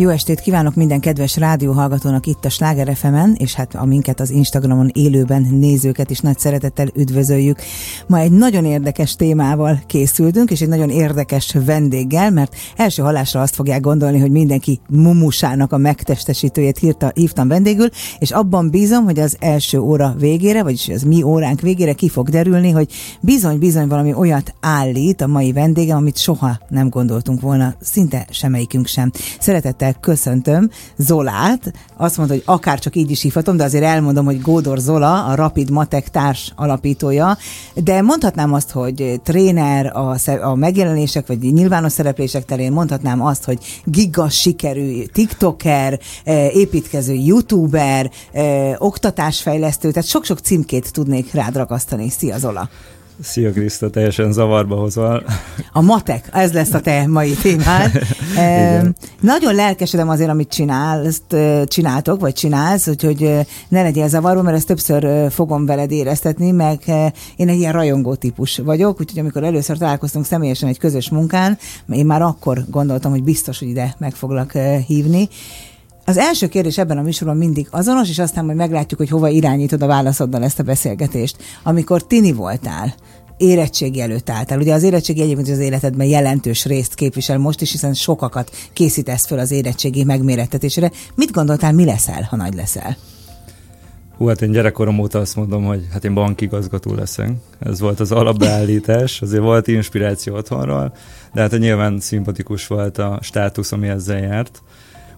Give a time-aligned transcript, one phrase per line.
[0.00, 4.30] Jó estét kívánok minden kedves rádióhallgatónak itt a Sláger fm és hát a minket az
[4.30, 7.58] Instagramon élőben nézőket is nagy szeretettel üdvözöljük.
[8.06, 13.54] Ma egy nagyon érdekes témával készültünk, és egy nagyon érdekes vendéggel, mert első halásra azt
[13.54, 17.88] fogják gondolni, hogy mindenki mumusának a megtestesítőjét hírta, hívtam vendégül,
[18.18, 22.28] és abban bízom, hogy az első óra végére, vagyis az mi óránk végére ki fog
[22.28, 28.26] derülni, hogy bizony-bizony valami olyat állít a mai vendégem, amit soha nem gondoltunk volna, szinte
[28.30, 29.10] semmelyikünk sem.
[29.40, 31.72] Szeretettel köszöntöm Zolát.
[31.96, 35.34] Azt mondta, hogy akár csak így is hívhatom, de azért elmondom, hogy Gódor Zola, a
[35.34, 37.36] Rapid Matek társ alapítója.
[37.74, 43.58] De mondhatnám azt, hogy tréner a, a megjelenések, vagy nyilvános szereplések terén, mondhatnám azt, hogy
[43.84, 52.10] giga sikerű TikToker, eh, építkező YouTuber, eh, oktatásfejlesztő, tehát sok-sok címkét tudnék rád ragasztani.
[52.10, 52.68] Szia Zola!
[53.22, 55.24] Szia Kriszta, teljesen zavarba hozol.
[55.72, 57.90] A matek, ez lesz a te mai témád.
[58.36, 58.82] e,
[59.20, 61.36] nagyon lelkesedem azért, amit csinál, ezt
[61.66, 66.80] csináltok, vagy csinálsz, úgyhogy ne legyél zavaró, mert ezt többször fogom veled éreztetni, meg
[67.36, 71.58] én egy ilyen rajongó típus vagyok, úgyhogy amikor először találkoztunk személyesen egy közös munkán,
[71.92, 74.52] én már akkor gondoltam, hogy biztos, hogy ide meg foglak
[74.86, 75.28] hívni.
[76.10, 79.82] Az első kérdés ebben a műsorban mindig azonos, és aztán majd meglátjuk, hogy hova irányítod
[79.82, 81.36] a válaszoddal ezt a beszélgetést.
[81.62, 82.94] Amikor tini voltál,
[83.40, 84.58] érettségi előtt álltál.
[84.58, 89.38] Ugye az érettségi egyébként az életedben jelentős részt képvisel most is, hiszen sokakat készítesz föl
[89.38, 90.90] az érettségi megmérettetésére.
[91.14, 92.96] Mit gondoltál, mi leszel, ha nagy leszel?
[94.16, 97.30] Hú, hát én gyerekkorom óta azt mondom, hogy hát én bankigazgató leszek.
[97.58, 100.94] Ez volt az alapbeállítás, azért volt inspiráció otthonról,
[101.34, 104.62] de hát nyilván szimpatikus volt a státusz, ami ezzel járt.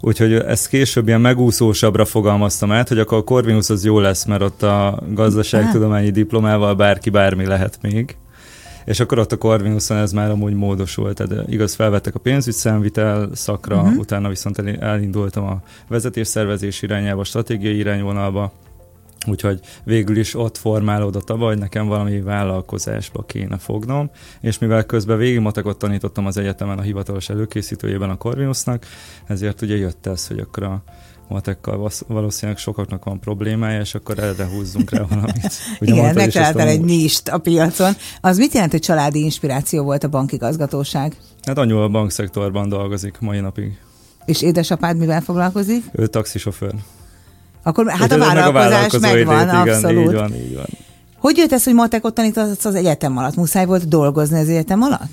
[0.05, 4.43] Úgyhogy ezt később ilyen megúszósabbra fogalmaztam át, hogy akkor a Corvinus az jó lesz, mert
[4.43, 8.17] ott a gazdaságtudományi diplomával bárki bármi lehet még.
[8.85, 13.77] És akkor ott a Corvinuson ez már amúgy módosult, tehát igaz felvettek a pénzügyszámvitel szakra,
[13.77, 13.99] uh-huh.
[13.99, 18.53] utána viszont elindultam a vezetésszervezés irányába, a stratégiai irányvonalba,
[19.27, 24.11] Úgyhogy végül is ott formálódott a hogy nekem valami vállalkozásba kéne fognom,
[24.41, 28.87] és mivel közben végig matekot tanítottam az egyetemen a hivatalos előkészítőjében a Corvinusnak,
[29.27, 30.83] ezért ugye jött ez, hogy akkor a
[31.29, 35.53] matekkal valószínűleg sokaknak van problémája, és akkor erre húzzunk rá valamit.
[35.81, 37.93] Ugye Igen, megtaláltál egy nist a piacon.
[38.21, 41.17] Az mit jelent, hogy családi inspiráció volt a bankigazgatóság?
[41.43, 43.79] Hát anyu a bankszektorban dolgozik mai napig.
[44.25, 45.85] És édesapád mivel foglalkozik?
[45.93, 46.75] Ő taxisofőr.
[47.63, 50.07] Akkor hát a vállalkozás a megvan, igen, abszolút.
[50.07, 50.67] Így van, így van.
[51.19, 53.35] Hogy jött ez, hogy matekot tanítasz az egyetem alatt?
[53.35, 55.11] Muszáj volt dolgozni az egyetem alatt?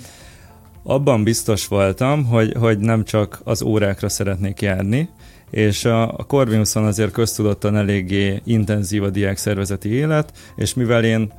[0.84, 5.10] Abban biztos voltam, hogy, hogy nem csak az órákra szeretnék járni,
[5.50, 11.32] és a, a Corvinuson azért köztudottan eléggé intenzív a diák szervezeti élet, és mivel én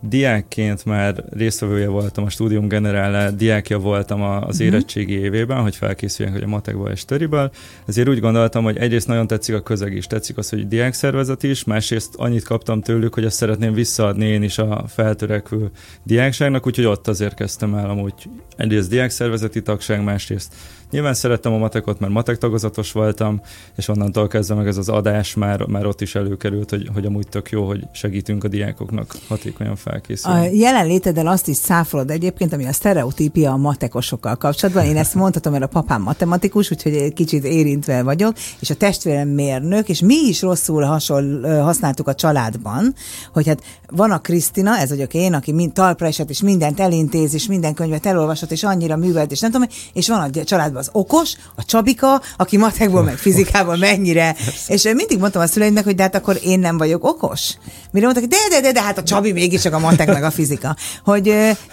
[0.00, 4.66] diákként már résztvevője voltam a Studium Generále, diákja voltam az mhm.
[4.66, 7.50] érettségi évében, hogy felkészüljünk, hogy a matekba és töriből.
[7.86, 11.42] Ezért úgy gondoltam, hogy egyrészt nagyon tetszik a közeg is, tetszik az, hogy diák szervezet
[11.42, 15.70] is, másrészt annyit kaptam tőlük, hogy azt szeretném visszaadni én is a feltörekvő
[16.02, 18.14] diákságnak, úgyhogy ott azért kezdtem el amúgy
[18.56, 20.54] egyrészt diák szervezeti tagság, másrészt
[20.90, 23.40] Nyilván szerettem a matekot, mert matek tagozatos voltam,
[23.76, 27.28] és onnantól kezdve meg ez az adás már, már ott is előkerült, hogy, hogy amúgy
[27.28, 30.46] tök jó, hogy segítünk a diákoknak hatékonyan felkészülni.
[30.46, 34.84] A jelenléteddel azt is száfolod egyébként, ami a sztereotípia a matekosokkal kapcsolatban.
[34.84, 39.88] Én ezt mondhatom, mert a papám matematikus, úgyhogy kicsit érintve vagyok, és a testvérem mérnök,
[39.88, 42.94] és mi is rosszul hasonl, használtuk a családban,
[43.32, 47.34] hogy hát van a Krisztina, ez vagyok én, aki mind talpra esett, és mindent elintéz,
[47.34, 50.88] és minden könyvet elolvasott, és annyira művelt, és nem tudom, és van a családban az
[50.92, 54.36] okos, a Csabika, aki matekból, meg fizikából mennyire.
[54.66, 57.54] És mindig mondtam a szüleimnek, hogy de hát akkor én nem vagyok okos.
[57.90, 60.76] Mire mondtak, de, de, de, de hát a Csabi mégiscsak a matek meg a fizika.
[61.04, 61.22] Hogy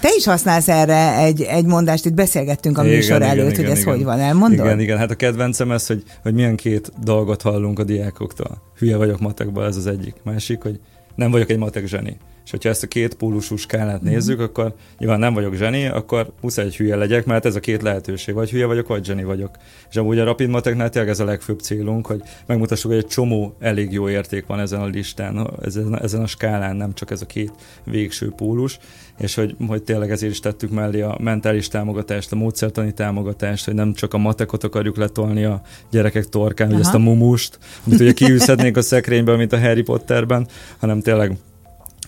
[0.01, 3.63] te is használsz erre egy, egy mondást, itt beszélgettünk a igen, műsor igen, előtt, igen,
[3.63, 3.93] hogy ez igen.
[3.93, 4.65] hogy van, elmondod?
[4.65, 8.61] Igen, igen, hát a kedvencem ez, hogy, hogy milyen két dolgot hallunk a diákoktól.
[8.77, 10.15] Hülye vagyok matekból, ez az egyik.
[10.23, 10.79] Másik, hogy
[11.15, 12.17] nem vagyok egy matek zseni.
[12.45, 14.13] És hogyha ezt a két pólusú skálát mm-hmm.
[14.13, 17.81] nézzük, akkor nyilván nem vagyok zseni, akkor muszáj egy hülye legyek, mert ez a két
[17.81, 18.33] lehetőség.
[18.33, 19.57] Vagy hülye vagyok, vagy zseni vagyok.
[19.89, 23.55] És amúgy a Rapid Mateknál tényleg ez a legfőbb célunk, hogy megmutassuk, hogy egy csomó
[23.59, 27.25] elég jó érték van ezen a listán, ezen, ezen a skálán, nem csak ez a
[27.25, 27.51] két
[27.83, 28.79] végső pólus,
[29.17, 33.73] és hogy, hogy tényleg ezért is tettük mellé a mentális támogatást, a módszertani támogatást, hogy
[33.73, 36.75] nem csak a matekot akarjuk letolni a gyerekek torkán, Aha.
[36.75, 41.37] hogy ezt a mumust, amit ugye kiűzhetnénk a szekrényből, mint a Harry Potterben, hanem tényleg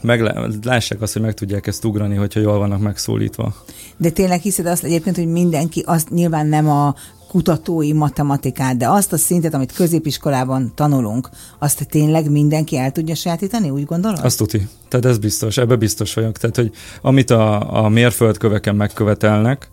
[0.02, 0.22] meg,
[0.64, 3.54] lássák azt, hogy meg tudják ezt ugrani, hogyha jól vannak megszólítva.
[3.98, 6.96] De tényleg hiszed azt egyébként, hogy mindenki, azt nyilván nem a
[7.28, 11.30] kutatói matematikát, de azt a szintet, amit középiskolában tanulunk,
[11.60, 14.20] azt tényleg mindenki el tudja sajátítani, úgy gondolod?
[14.24, 14.68] Azt tuti.
[14.88, 16.38] Tehát ez biztos, ebbe biztos vagyok.
[16.38, 16.72] Tehát, hogy
[17.02, 19.70] amit a, a mérföldköveken megkövetelnek,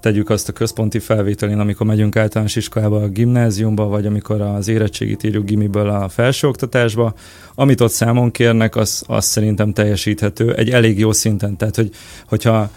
[0.00, 5.24] tegyük azt a központi felvételén, amikor megyünk általános iskolába, a gimnáziumba, vagy amikor az érettségit
[5.24, 7.14] írjuk gimiből a felsőoktatásba,
[7.54, 11.56] amit ott számon kérnek, az, az szerintem teljesíthető egy elég jó szinten.
[11.56, 11.90] Tehát, hogy,
[12.26, 12.70] hogyha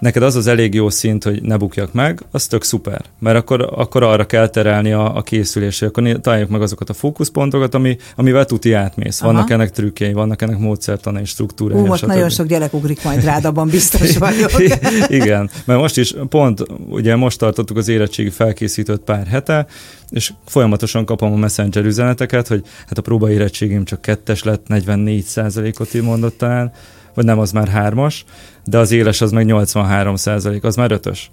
[0.00, 3.04] neked az az elég jó szint, hogy ne bukjak meg, az tök szuper.
[3.18, 7.74] Mert akkor, akkor arra kell terelni a, a készülésre, akkor találjuk meg azokat a fókuszpontokat,
[7.74, 9.20] ami, amivel tuti átmész.
[9.20, 9.32] Aha.
[9.32, 11.82] Vannak ennek trükkjei, vannak ennek módszertanai struktúrája.
[11.82, 14.50] Ú, most nagyon sok gyerek ugrik majd rád, abban biztos vagyok.
[15.08, 19.66] Igen, mert most is pont, ugye most tartottuk az érettségi felkészítőt pár hete,
[20.10, 26.02] és folyamatosan kapom a messenger üzeneteket, hogy hát a próbaérettségém csak kettes lett, 44% ot
[26.02, 26.72] mondott talán,
[27.14, 28.24] vagy nem, az már hármas,
[28.64, 31.30] de az éles az meg 83 százalék, az már ötös.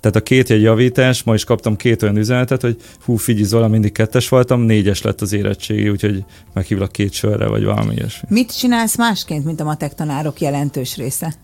[0.00, 3.68] Tehát a két egy javítás, ma is kaptam két olyan üzenetet, hogy hú, figyelj Zola,
[3.68, 8.28] mindig kettes voltam, négyes lett az érettségi, úgyhogy meghívlak két sörre, vagy valami ilyesmi.
[8.30, 11.34] Mit csinálsz másként, mint a matek tanárok jelentős része?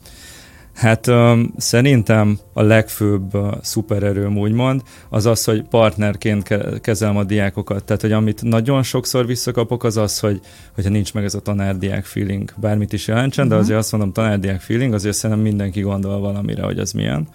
[0.74, 7.24] Hát um, szerintem a legfőbb uh, szupererőm úgymond az az, hogy partnerként ke- kezelem a
[7.24, 7.84] diákokat.
[7.84, 10.40] Tehát, hogy amit nagyon sokszor visszakapok, az az, hogy
[10.74, 13.58] hogyha nincs meg ez a tanárdiák feeling, bármit is jelentsen, uh-huh.
[13.58, 17.28] de azért azt mondom tanárdiák feeling, azért szerintem mindenki gondol valamire, hogy az milyen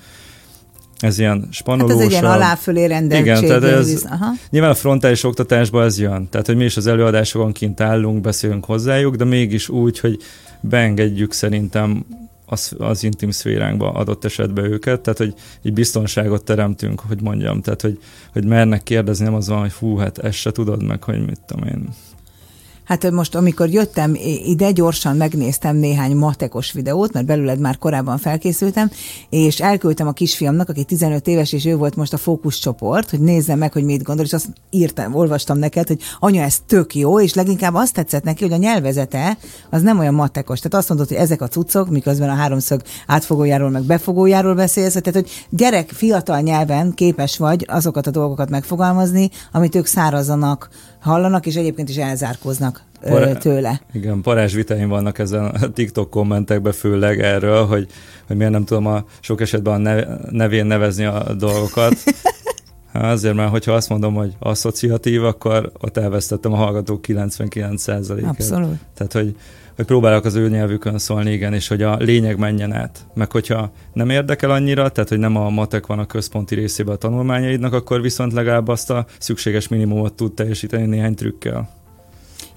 [1.00, 1.98] ez ilyen spanolósabb.
[1.98, 3.26] Hát ez egy ilyen aláfölé rendeltség.
[3.26, 4.32] Igen, tehát ez, Aha.
[4.50, 6.28] nyilván a frontális oktatásban ez jön.
[6.30, 10.20] Tehát, hogy mi is az előadásokon kint állunk, beszélünk hozzájuk, de mégis úgy, hogy
[10.60, 12.06] beengedjük szerintem
[12.46, 15.34] az, az intim szféránkba adott esetben őket, tehát hogy
[15.64, 18.00] egy biztonságot teremtünk, hogy mondjam, tehát hogy,
[18.34, 21.40] hogy mernek kérdezni, nem az van, hogy fú, hát ezt se tudod meg, hogy mit
[21.46, 21.90] tudom én,
[22.86, 24.16] Hát most, amikor jöttem
[24.46, 28.92] ide, gyorsan megnéztem néhány matekos videót, mert belőled már korábban felkészültem,
[29.30, 33.56] és elküldtem a kisfiamnak, aki 15 éves, és ő volt most a fókuszcsoport, hogy nézze
[33.56, 37.34] meg, hogy mit gondol, és azt írtam, olvastam neked, hogy anya, ez tök jó, és
[37.34, 39.38] leginkább azt tetszett neki, hogy a nyelvezete
[39.70, 40.60] az nem olyan matekos.
[40.60, 45.14] Tehát azt mondod, hogy ezek a cuccok, miközben a háromszög átfogójáról, meg befogójáról beszélsz, tehát
[45.14, 50.70] hogy gyerek fiatal nyelven képes vagy azokat a dolgokat megfogalmazni, amit ők szárazanak
[51.06, 53.82] hallanak, és egyébként is elzárkoznak Pará- tőle.
[53.94, 57.88] Igen, parázs vitáim vannak ezen a TikTok kommentekben főleg erről, hogy,
[58.28, 61.94] hogy miért nem tudom a sok esetben a nev- nevén nevezni a dolgokat.
[63.02, 68.30] Azért, mert hogyha azt mondom, hogy asszociatív, akkor ott elvesztettem a hallgatók 99%-át.
[68.30, 68.78] Abszolút.
[68.94, 69.36] Tehát, hogy,
[69.76, 73.06] hogy próbálok az ő nyelvükön szólni, igen, és hogy a lényeg menjen át.
[73.14, 76.98] Meg hogyha nem érdekel annyira, tehát hogy nem a matek van a központi részében a
[76.98, 81.70] tanulmányaidnak, akkor viszont legalább azt a szükséges minimumot tud teljesíteni néhány trükkel.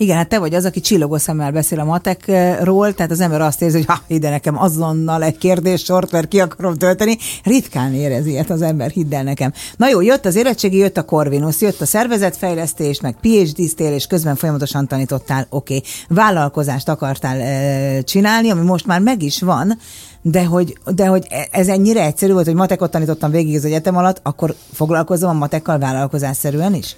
[0.00, 3.62] Igen, hát te vagy az, aki csillogó szemmel beszél a matekról, tehát az ember azt
[3.62, 7.17] érzi, hogy ha, ide nekem azonnal egy kérdéssort, mert ki akarom tölteni.
[7.45, 9.53] Ritkán érez ilyet az ember, hidd el nekem.
[9.77, 14.37] Na jó, jött az érettségi, jött a Corvinus, jött a szervezetfejlesztés, meg PhD-ztél, és közben
[14.37, 15.89] folyamatosan tanítottál, oké, okay.
[16.09, 19.79] vállalkozást akartál e, csinálni, ami most már meg is van,
[20.23, 23.97] de hogy, de hogy e, ez ennyire egyszerű volt, hogy matekot tanítottam végig az egyetem
[23.97, 26.97] alatt, akkor foglalkozom a matekkal vállalkozásszerűen is?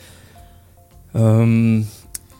[1.13, 1.89] Um,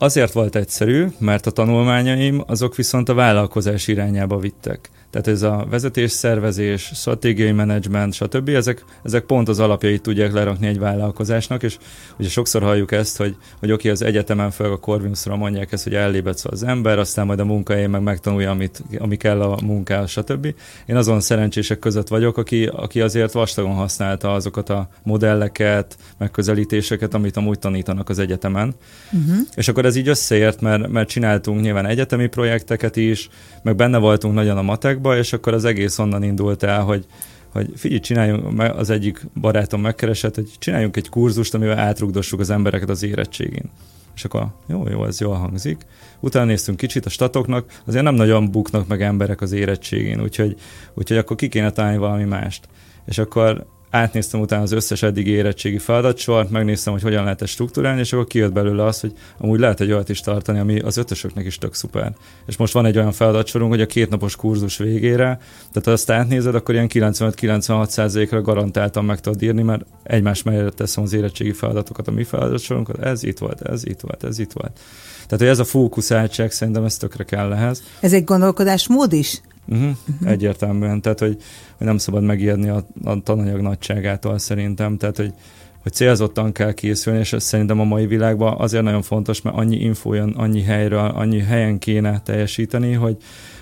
[0.01, 4.89] Azért volt egyszerű, mert a tanulmányaim azok viszont a vállalkozás irányába vittek.
[5.11, 8.49] Tehát ez a vezetés, szervezés, stratégiai menedzsment, stb.
[8.49, 11.77] Ezek, ezek pont az alapjait tudják lerakni egy vállalkozásnak, és
[12.17, 15.93] ugye sokszor halljuk ezt, hogy, hogy oké, az egyetemen fel a Corvinusra mondják ezt, hogy
[15.93, 20.53] ellébetsz az ember, aztán majd a munkahelyén meg megtanulja, amit, ami kell a munkához, stb.
[20.85, 27.37] Én azon szerencsések között vagyok, aki, aki azért vastagon használta azokat a modelleket, megközelítéseket, amit
[27.37, 28.75] amúgy tanítanak az egyetemen.
[29.11, 29.37] Uh-huh.
[29.55, 33.29] És akkor ez így összeért, mert, mert csináltunk nyilván egyetemi projekteket is,
[33.61, 37.05] meg benne voltunk nagyon a matek országba, és akkor az egész onnan indult el, hogy,
[37.51, 42.89] hogy figyelj, csináljunk, az egyik barátom megkeresett, hogy csináljunk egy kurzust, amivel átrugdossuk az embereket
[42.89, 43.69] az érettségén.
[44.15, 45.85] És akkor jó, jó, ez jól hangzik.
[46.19, 50.55] Utána néztünk kicsit a statoknak, azért nem nagyon buknak meg emberek az érettségén, úgyhogy,
[50.93, 52.67] úgyhogy akkor ki kéne találni valami mást.
[53.05, 57.99] És akkor átnéztem utána az összes eddig érettségi feladatsort, megnéztem, hogy hogyan lehet ezt struktúrálni,
[57.99, 61.45] és akkor kijött belőle az, hogy amúgy lehet egy olyat is tartani, ami az ötösöknek
[61.45, 62.13] is tök szuper.
[62.45, 66.55] És most van egy olyan feladatsorunk, hogy a kétnapos kurzus végére, tehát ha azt átnézed,
[66.55, 72.11] akkor ilyen 95-96%-ra garantáltan meg tudod írni, mert egymás mellett teszem az érettségi feladatokat, a
[72.11, 74.79] mi feladatsorunkat, ez itt volt, ez itt volt, ez itt volt.
[75.13, 77.83] Tehát, hogy ez a fókuszáltság szerintem ez tökre kell ehhez.
[77.99, 79.41] Ez egy gondolkodásmód is?
[79.67, 79.91] Uh-huh.
[80.25, 81.37] Egyértelműen, tehát hogy,
[81.77, 85.33] hogy nem szabad megijedni a, a tananyag nagyságától szerintem, tehát hogy,
[85.81, 89.75] hogy célzottan kell készülni, és ez szerintem a mai világban azért nagyon fontos, mert annyi
[89.75, 93.17] info jön annyi helyről, annyi helyen kéne teljesíteni, hogy,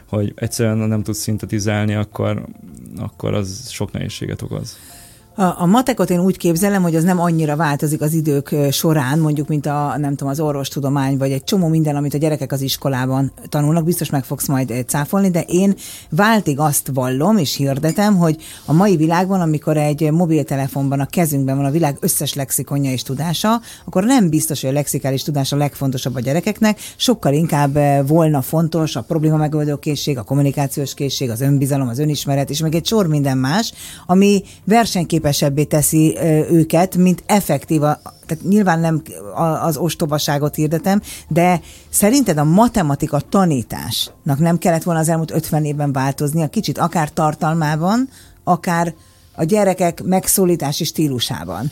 [0.06, 2.46] hogy egyszerűen nem tudsz szintetizálni, akkor,
[2.98, 4.78] akkor az sok nehézséget okoz.
[5.42, 9.66] A, matekot én úgy képzelem, hogy az nem annyira változik az idők során, mondjuk, mint
[9.66, 13.84] a, nem tudom, az orvostudomány, vagy egy csomó minden, amit a gyerekek az iskolában tanulnak,
[13.84, 15.76] biztos meg fogsz majd cáfolni, de én
[16.10, 21.66] váltig azt vallom és hirdetem, hogy a mai világban, amikor egy mobiltelefonban a kezünkben van
[21.66, 26.16] a világ összes lexikonja és tudása, akkor nem biztos, hogy a lexikális tudás a legfontosabb
[26.16, 31.88] a gyerekeknek, sokkal inkább volna fontos a probléma megoldó készség, a kommunikációs készség, az önbizalom,
[31.88, 33.74] az önismeret, és meg egy sor minden más,
[34.06, 36.18] ami versenyképes képesebbé teszi
[36.52, 39.02] őket, mint effektív a, tehát nyilván nem
[39.62, 45.92] az ostobaságot hirdetem, de szerinted a matematika tanításnak nem kellett volna az elmúlt 50 évben
[45.92, 48.10] változnia, kicsit akár tartalmában,
[48.44, 48.94] akár
[49.36, 51.72] a gyerekek megszólítási stílusában?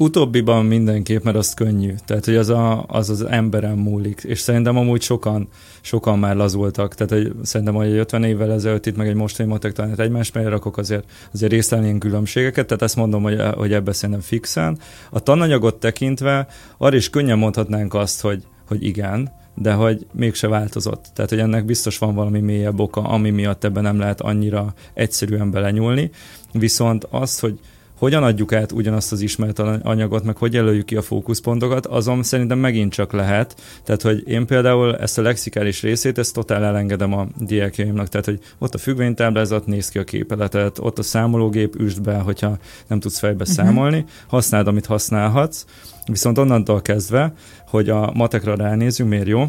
[0.00, 1.94] Utóbbiban mindenképp, mert az könnyű.
[2.04, 4.20] Tehát, hogy az, a, az az emberen múlik.
[4.24, 5.48] És szerintem amúgy sokan,
[5.80, 6.94] sokan már lazultak.
[6.94, 10.46] Tehát, hogy szerintem, hogy 50 évvel ezelőtt itt meg egy mostani matek tanít egymás mellé
[10.46, 12.66] rakok azért, azért ilyen különbségeket.
[12.66, 14.78] Tehát ezt mondom, hogy, hogy ebbe szerintem fixen.
[15.10, 21.06] A tananyagot tekintve arra is könnyen mondhatnánk azt, hogy, hogy igen, de hogy mégse változott.
[21.14, 25.50] Tehát, hogy ennek biztos van valami mélyebb oka, ami miatt ebben nem lehet annyira egyszerűen
[25.50, 26.10] belenyúlni.
[26.52, 27.58] Viszont azt, hogy
[27.98, 32.58] hogyan adjuk át ugyanazt az ismert anyagot, meg hogy jelöljük ki a fókuszpontokat, azon szerintem
[32.58, 33.54] megint csak lehet.
[33.84, 38.40] Tehát, hogy én például ezt a lexikális részét, ezt totál elengedem a diákjaimnak, tehát, hogy
[38.58, 43.18] ott a függvénytáblázat, néz ki a képeletet, ott a számológép, üsd be, hogyha nem tudsz
[43.18, 43.56] fejbe uh-huh.
[43.56, 45.64] számolni, használd, amit használhatsz,
[46.06, 47.32] viszont onnantól kezdve,
[47.66, 49.44] hogy a matekra ránézünk, miért jó,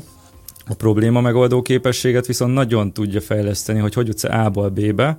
[0.65, 5.17] a probléma megoldó képességet viszont nagyon tudja fejleszteni, hogy hogy jutsz A-ból B-be,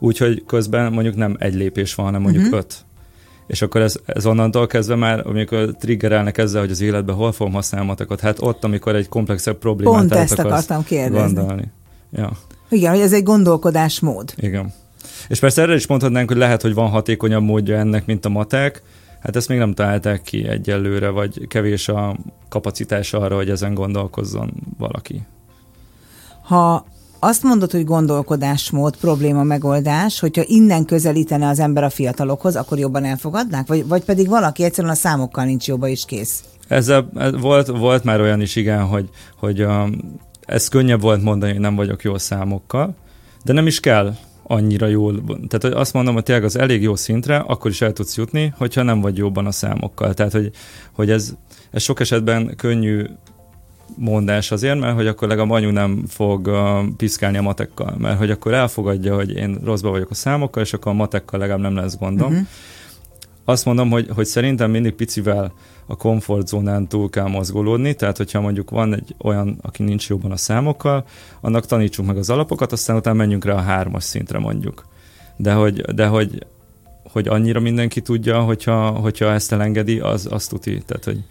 [0.00, 2.58] úgyhogy közben mondjuk nem egy lépés van, hanem mondjuk uh-huh.
[2.58, 2.84] öt.
[3.46, 7.52] És akkor ez, ez onnantól kezdve már, amikor triggerelnek ezzel, hogy az életben hol fogom
[7.52, 11.34] használni matekot, hát ott, amikor egy komplexebb problémát Pont ezt akartam kérdezni.
[11.34, 11.70] Gondolni.
[12.12, 12.30] Ja.
[12.68, 14.32] Igen, hogy ez egy gondolkodásmód.
[14.36, 14.72] Igen.
[15.28, 18.82] És persze erre is mondhatnánk, hogy lehet, hogy van hatékonyabb módja ennek, mint a matek,
[19.20, 22.16] Hát ezt még nem találták ki egyelőre, vagy kevés a
[22.48, 25.22] kapacitás arra, hogy ezen gondolkozzon valaki.
[26.42, 26.86] Ha
[27.20, 33.04] azt mondod, hogy gondolkodásmód, probléma megoldás, hogyha innen közelítene az ember a fiatalokhoz, akkor jobban
[33.04, 33.66] elfogadnák?
[33.66, 36.44] Vagy, vagy pedig valaki egyszerűen a számokkal nincs jobba is kész?
[36.68, 41.52] Ezzel, ez volt, volt már olyan is, igen, hogy, hogy um, ez könnyebb volt mondani,
[41.52, 42.94] hogy nem vagyok jó számokkal,
[43.44, 45.22] de nem is kell annyira jól.
[45.48, 48.82] Tehát azt mondom, hogy tényleg az elég jó szintre, akkor is el tudsz jutni, hogyha
[48.82, 50.14] nem vagy jobban a számokkal.
[50.14, 50.50] Tehát, hogy,
[50.92, 51.34] hogy ez,
[51.70, 53.04] ez sok esetben könnyű
[53.96, 58.30] mondás azért, mert hogy akkor legalább anyu nem fog uh, piszkálni a matekkal, mert hogy
[58.30, 61.98] akkor elfogadja, hogy én rosszba vagyok a számokkal, és akkor a matekkal legalább nem lesz
[61.98, 62.30] gondom.
[62.30, 62.46] Uh-huh.
[63.44, 65.52] Azt mondom, hogy, hogy szerintem mindig picivel
[65.86, 70.36] a komfortzónán túl kell mozgolódni, tehát hogyha mondjuk van egy olyan, aki nincs jobban a
[70.36, 71.04] számokkal,
[71.40, 74.86] annak tanítsuk meg az alapokat, aztán utána menjünk rá a hármas szintre mondjuk.
[75.36, 76.46] De hogy, de hogy,
[77.12, 80.82] hogy annyira mindenki tudja, hogyha, hogyha ezt elengedi, az, az tuti.
[80.86, 81.24] Tehát, hogy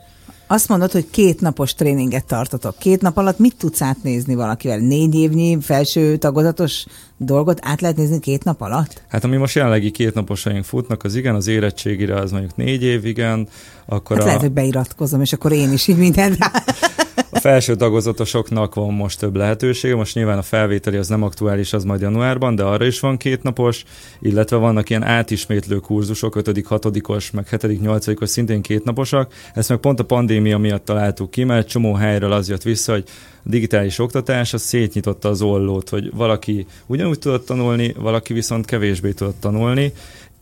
[0.52, 2.78] azt mondod, hogy két napos tréninget tartotok.
[2.78, 4.78] Két nap alatt mit tudsz átnézni valakivel?
[4.78, 6.86] Négy évnyi felső tagozatos
[7.18, 9.02] dolgot át lehet nézni két nap alatt?
[9.08, 13.06] Hát ami most jelenlegi két naposaink futnak, az igen, az érettségire az mondjuk négy év,
[13.06, 13.48] igen.
[13.86, 14.28] Akkor hát a...
[14.28, 16.38] lehet, hogy beiratkozom, és akkor én is így mindent
[17.40, 21.84] A felső tagozatosoknak van most több lehetősége, most nyilván a felvételi az nem aktuális, az
[21.84, 23.84] majd januárban, de arra is van két napos,
[24.22, 29.34] illetve vannak ilyen átismétlő kurzusok, 5 6 meg 7 8 szintén két naposak.
[29.54, 33.04] Ezt meg pont a pandémia miatt találtuk ki, mert csomó helyről az jött vissza, hogy
[33.46, 39.12] a digitális oktatás az szétnyitotta az ollót, hogy valaki ugyanúgy tudott tanulni, valaki viszont kevésbé
[39.12, 39.94] tudott tanulni,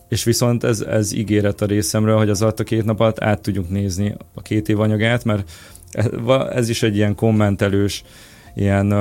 [0.09, 3.41] és viszont ez, ez ígéret a részemről, hogy az alatt a két nap alatt át
[3.41, 5.49] tudjuk nézni a két év anyagát, mert
[6.49, 8.03] ez is egy ilyen kommentelős,
[8.55, 8.93] ilyen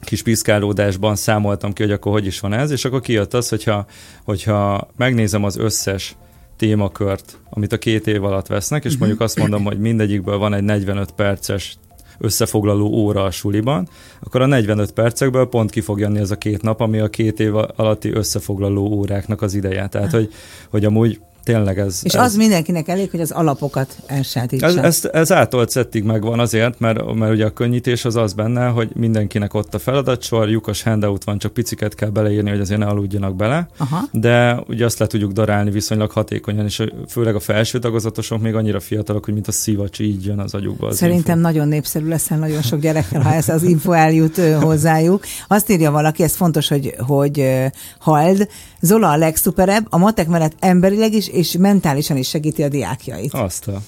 [0.00, 3.86] kis piszkálódásban számoltam ki, hogy akkor hogy is van ez, és akkor kijött az, hogyha,
[4.24, 6.16] hogyha megnézem az összes
[6.56, 8.98] témakört, amit a két év alatt vesznek, és mhm.
[8.98, 11.76] mondjuk azt mondom, hogy mindegyikből van egy 45 perces
[12.18, 13.88] összefoglaló óra a suliban,
[14.20, 17.40] akkor a 45 percekből pont ki fog jönni ez a két nap, ami a két
[17.40, 19.86] év alatti összefoglaló óráknak az ideje.
[19.88, 20.32] Tehát, hogy,
[20.70, 22.00] hogy amúgy tényleg ez...
[22.02, 24.66] És ez, az mindenkinek elég, hogy az alapokat elsátítsa.
[24.66, 28.66] Ez, ez, ez átolt szettig megvan azért, mert, mert ugye a könnyítés az az benne,
[28.66, 32.86] hogy mindenkinek ott a feladatsor, lyukas handout van, csak piciket kell beleírni, hogy azért ne
[32.86, 34.04] aludjanak bele, Aha.
[34.12, 38.80] de ugye azt le tudjuk darálni viszonylag hatékonyan, és főleg a felső tagozatosok még annyira
[38.80, 40.86] fiatalok, hogy mint a szivacs így jön az agyukba.
[40.86, 41.48] Az Szerintem info.
[41.48, 45.24] nagyon népszerű lesz nagyon sok gyerekkel, ha ez az info eljut hozzájuk.
[45.48, 47.64] Azt írja valaki, ez fontos, hogy, hogy
[47.98, 48.48] hald.
[48.80, 53.34] Zola a legszuperebb, a matek mellett emberileg is és mentálisan is segíti a diákjait.
[53.34, 53.80] Azt a...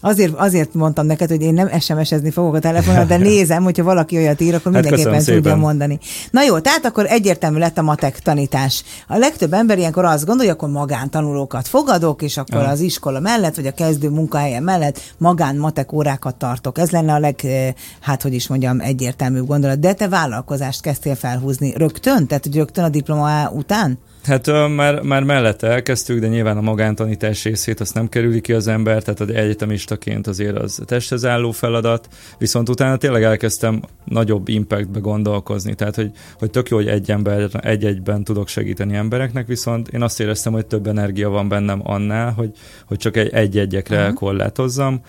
[0.00, 4.16] Azért, azért mondtam neked, hogy én nem SMS-ezni fogok a telefonon, de nézem, hogyha valaki
[4.16, 5.98] olyat ír, akkor hát mindenképpen tudja mondani.
[6.30, 8.84] Na jó, tehát akkor egyértelmű lett a matek tanítás.
[9.06, 12.68] A legtöbb ember ilyenkor azt gondolja, akkor magántanulókat fogadok, és akkor ja.
[12.68, 16.78] az iskola mellett, vagy a kezdő munkahelyen mellett magán matek órákat tartok.
[16.78, 19.78] Ez lenne a leg, eh, hát hogy is mondjam, egyértelműbb gondolat.
[19.80, 22.26] De te vállalkozást kezdtél felhúzni rögtön?
[22.26, 23.98] Tehát, hogy rögtön a diploma után?
[24.22, 28.66] Hát már, már mellette elkezdtük, de nyilván a magántanítás részét azt nem kerüli ki az
[28.66, 32.08] ember, tehát az egyetemistaként azért az testhez álló feladat,
[32.38, 37.48] viszont utána tényleg elkezdtem nagyobb impactbe gondolkozni, tehát hogy, hogy tök jó, hogy egy ember,
[37.52, 42.50] egy-egyben tudok segíteni embereknek, viszont én azt éreztem, hogy több energia van bennem annál, hogy,
[42.86, 44.14] hogy csak egy-egyekre uh-huh.
[44.14, 45.00] korlátozzam,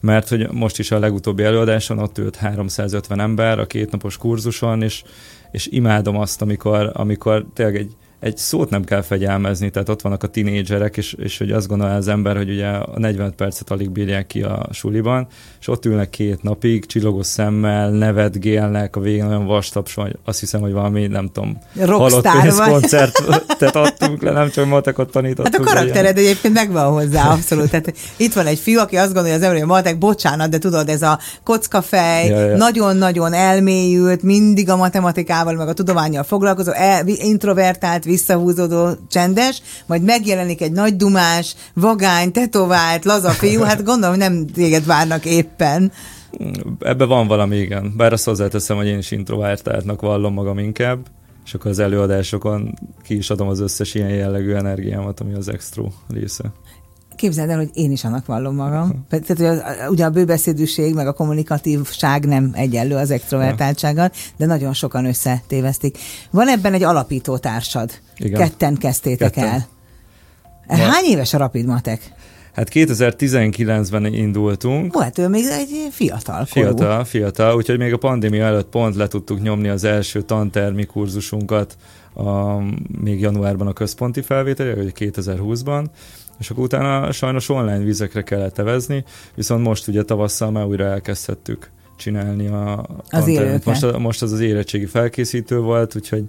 [0.00, 5.02] mert hogy most is a legutóbbi előadáson ott ült 350 ember a kétnapos kurzuson, és,
[5.50, 10.22] és imádom azt, amikor, amikor tényleg egy egy szót nem kell fegyelmezni, tehát ott vannak
[10.22, 13.90] a tinédzserek, és, és hogy azt gondolja az ember, hogy ugye a 40 percet alig
[13.90, 15.26] bírják ki a suliban,
[15.60, 20.60] és ott ülnek két napig, csillogó szemmel, nevetgélnek, a végén olyan vastaps, hogy azt hiszem,
[20.60, 22.28] hogy valami, nem tudom, halott
[22.64, 25.56] koncertet adtunk le, nem csak matekot tanítottunk.
[25.56, 26.28] Hát a karaktered ilyen.
[26.28, 27.70] egyébként megvan hozzá, abszolút.
[27.70, 30.88] Tehát itt van egy fiú, aki azt gondolja, az ember, hogy matek, bocsánat, de tudod,
[30.88, 32.56] ez a kockafej, ja, ja.
[32.56, 40.60] nagyon-nagyon elmélyült, mindig a matematikával, meg a tudományjal foglalkozó, el, introvertált, visszahúzódó, csendes, majd megjelenik
[40.60, 45.92] egy nagy dumás, vagány, tetovált, laza fiú, hát gondolom, nem téged várnak éppen.
[46.80, 47.94] Ebbe van valami, igen.
[47.96, 50.98] Bár azt hozzáteszem, hogy én is introvertáltnak vallom magam inkább,
[51.44, 55.82] és akkor az előadásokon ki is adom az összes ilyen jellegű energiámat, ami az extra
[56.08, 56.44] része.
[57.18, 59.04] Képzeld el, hogy én is annak vallom magam.
[59.10, 64.72] Tehát, hogy a, ugye a bőbeszédűség, meg a kommunikatívság nem egyenlő az extrovertáltsággal, de nagyon
[64.72, 65.98] sokan összetévesztik.
[66.30, 67.90] Van ebben egy alapító társad.
[68.16, 68.40] Igen.
[68.40, 69.66] Ketten kezdtétek Ketten.
[70.66, 70.78] el.
[70.78, 72.12] Hány éves a Rapid Matek?
[72.52, 74.96] Hát 2019-ben indultunk.
[74.96, 76.66] Ó, hát ő még egy fiatal korú.
[76.66, 81.76] Fiatal, fiatal, úgyhogy még a pandémia előtt pont le tudtuk nyomni az első tantermi kurzusunkat
[82.14, 82.58] a,
[83.02, 85.84] még januárban a központi felvétel, vagy 2020-ban,
[86.38, 89.04] és akkor utána sajnos online vizekre kellett evezni,
[89.34, 94.86] viszont most ugye tavasszal már újra elkezdhettük csinálni a az most, most az az érettségi
[94.86, 96.24] felkészítő volt, úgyhogy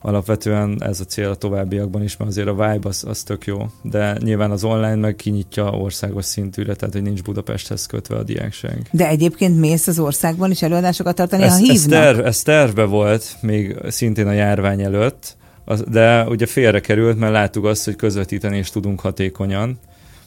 [0.00, 3.66] alapvetően ez a cél a továbbiakban is, mert azért a vibe az, az tök jó,
[3.82, 8.88] de nyilván az online meg kinyitja országos szintűre, tehát hogy nincs Budapesthez kötve a diákság.
[8.92, 11.74] De egyébként mész az országban is előadásokat tartani, ez, ha hívnak?
[11.74, 15.36] Ez, terv, ez tervbe volt még szintén a járvány előtt,
[15.88, 19.78] de ugye félre került, mert láttuk azt, hogy közvetíteni is tudunk hatékonyan,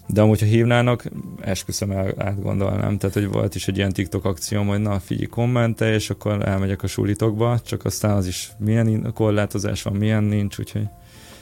[0.08, 1.04] de amúgy, ha hívnának,
[1.42, 2.98] esküszöm el, átgondolnám.
[2.98, 6.84] Tehát, hogy volt is egy ilyen TikTok akcióm, hogy na, figyelj, kommente, és akkor elmegyek
[6.84, 10.88] a sulitokba, csak aztán az is milyen korlátozás van, milyen nincs, úgyhogy...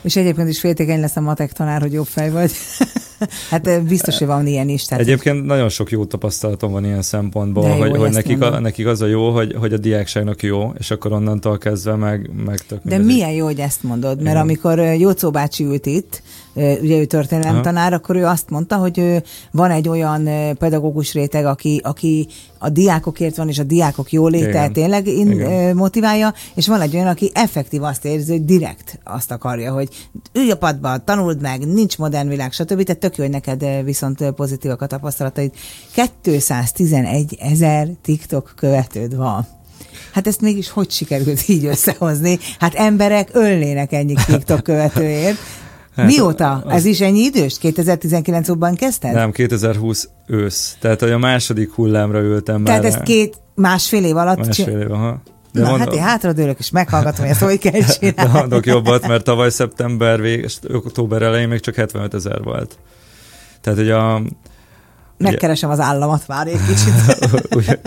[0.02, 2.52] És egyébként is féltékeny lesz a matek tanár, hogy jobb fej vagy.
[3.50, 4.86] hát biztos, hogy van ilyen is.
[4.86, 8.88] Tehát egyébként nagyon sok jó tapasztalatom van ilyen szempontból, jó, hogy, hogy nekik, a, nekik
[8.88, 12.80] az a jó, hogy, hogy a diákságnak jó, és akkor onnantól kezdve meg, meg tök
[12.84, 14.42] De milyen jó, hogy ezt mondod, mert Igen.
[14.42, 16.22] amikor Jócó bácsi ült itt,
[16.54, 21.82] ugye ő történelem tanár, akkor ő azt mondta, hogy van egy olyan pedagógus réteg, aki,
[21.84, 25.76] aki a diákokért van, és a diákok jóléte tényleg in, Igen.
[25.76, 29.90] motiválja, és van egy olyan, aki effektív azt érzi, hogy direkt azt akarja, hogy
[30.34, 32.84] ülj a padba, tanuld meg, nincs modern világ, stb.
[32.84, 35.52] Tehát tök jó, hogy neked viszont pozitívak a tapasztalataid.
[36.22, 39.48] 211 ezer TikTok követőd van.
[40.14, 42.40] Hát ezt mégis hogy sikerült így összehozni?
[42.60, 45.38] Hát emberek ölnének ennyi TikTok követőért.
[45.96, 46.64] Hát, Mióta?
[46.66, 46.74] Az...
[46.74, 47.58] Ez is ennyi idős?
[47.62, 49.14] 2019-ban kezdted?
[49.14, 50.78] Nem, 2020 ősz.
[50.80, 52.92] Tehát, hogy a második hullámra ültem Tehát már.
[52.92, 55.22] Tehát ezt két, másfél év alatt Másfél év, aha.
[55.52, 58.32] De Na, mondom, hát én hátradőlök, és meghallgatom, hogy ezt hogy kell csinálni.
[58.32, 62.78] De mondok jobbat, mert tavaly szeptember vég, és október elején még csak 75 ezer volt.
[63.62, 64.22] Tehát, hogy a...
[65.18, 66.94] Megkeresem ugye, az államat már egy kicsit.
[67.60, 67.80] ugye,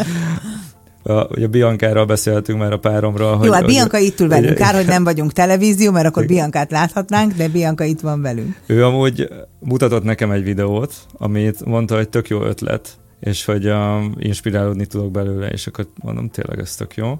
[1.02, 3.40] a, ugye Biancáról beszéltünk már a páromról.
[3.44, 4.54] Jó, hát Bianca itt ül velünk.
[4.54, 8.60] Kár, hogy nem vagyunk televízió, mert akkor Biancát láthatnánk, de Bianca itt van velünk.
[8.66, 12.88] Ő amúgy mutatott nekem egy videót, amit mondta, hogy tök jó ötlet,
[13.20, 17.18] és hogy uh, inspirálódni tudok belőle, és akkor mondom, tényleg ez tök jó.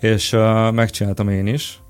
[0.00, 1.80] És uh, megcsináltam én is,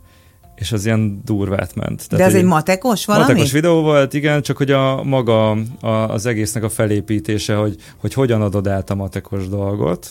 [0.54, 2.08] és az ilyen durvát ment.
[2.08, 3.26] Tehát, De ez egy matekos valami?
[3.26, 8.14] Matekos videó volt, igen, csak hogy a maga a, az egésznek a felépítése, hogy, hogy
[8.14, 10.10] hogyan adod át a matekos dolgot,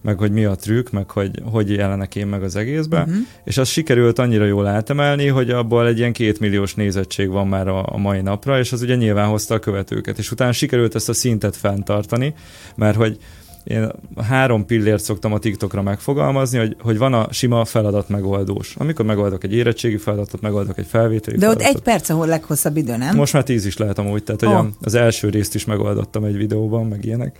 [0.00, 3.14] meg hogy mi a trükk, meg hogy hogy jelenek én meg az egészbe, uh-huh.
[3.44, 7.86] és az sikerült annyira jól átemelni, hogy abból egy ilyen kétmilliós nézettség van már a,
[7.92, 11.12] a mai napra, és az ugye nyilván hozta a követőket, és utána sikerült ezt a
[11.14, 12.34] szintet fenntartani,
[12.74, 13.18] mert hogy
[13.64, 13.90] én
[14.28, 18.74] három pillért szoktam a TikTokra megfogalmazni, hogy, hogy van a sima feladat megoldós.
[18.78, 21.68] Amikor megoldok egy érettségi feladatot, megoldok egy felvételi De feladatot.
[21.70, 23.16] ott egy perc, ahol leghosszabb idő, nem?
[23.16, 24.58] Most már tíz is lehet amúgy, tehát hogy Oh.
[24.58, 27.38] a- az első részt is megoldottam egy videóban, meg ilyenek.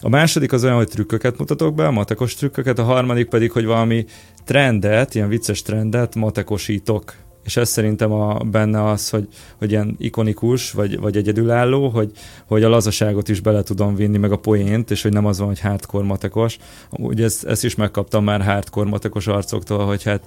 [0.00, 4.04] A második az olyan, hogy trükköket mutatok be, matekos trükköket, a harmadik pedig, hogy valami
[4.44, 7.14] trendet, ilyen vicces trendet matekosítok.
[7.44, 12.10] És ez szerintem a, benne az, hogy, hogy ilyen ikonikus, vagy, vagy egyedülálló, hogy,
[12.46, 15.46] hogy a lazaságot is bele tudom vinni, meg a poént, és hogy nem az van,
[15.46, 16.58] hogy hardcore matekos.
[16.90, 20.20] Ugye ezt, ezt is megkaptam már hardcore matekos arcoktól, hogy hát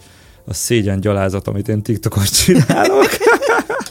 [0.46, 3.10] a szégyen gyalázat, amit én TikTokon csinálok.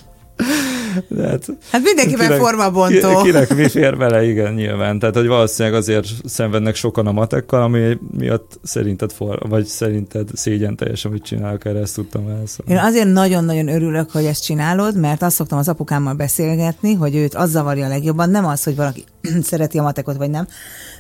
[1.09, 3.17] De hát Hát mindenkiben Kinek- formabontó.
[3.17, 4.99] Ki, kinek mi fér bele, igen, nyilván.
[4.99, 10.77] Tehát, hogy valószínűleg azért szenvednek sokan a matekkal, ami miatt szerinted for, vagy szerinted szégyen
[10.77, 12.73] teljes, amit csinálok, erre ezt tudtam válaszolni.
[12.73, 17.35] Én azért nagyon-nagyon örülök, hogy ezt csinálod, mert azt szoktam az apukámmal beszélgetni, hogy őt
[17.35, 19.05] az zavarja a legjobban, nem az, hogy valaki
[19.43, 20.47] szereti a matekot vagy nem,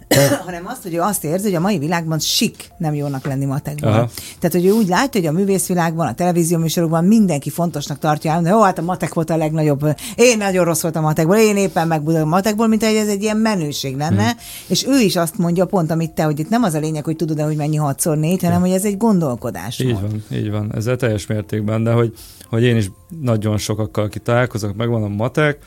[0.46, 3.92] hanem azt, hogy ő azt érzi, hogy a mai világban sik nem jónak lenni matekban.
[3.92, 4.10] Aha.
[4.38, 8.48] Tehát, hogy ő úgy látja, hogy a művészvilágban, a televízió műsorokban mindenki fontosnak tartja, de
[8.48, 11.86] jó, hát a matek volt a legnagyobb, én nagyon rossz voltam a matekból, én éppen
[11.88, 14.38] megbudok a matekból, mint hogy ez egy ilyen menőség lenne, hmm.
[14.66, 17.16] és ő is azt mondja pont, amit te, hogy itt nem az a lényeg, hogy
[17.16, 19.78] tudod-e, hogy mennyi 6x4, hanem hogy ez egy gondolkodás.
[19.78, 20.72] Így van, így van.
[20.74, 22.14] Ezzel teljes mértékben, de hogy,
[22.48, 25.58] hogy én is nagyon sokakkal kitálkozok, megvan a matek,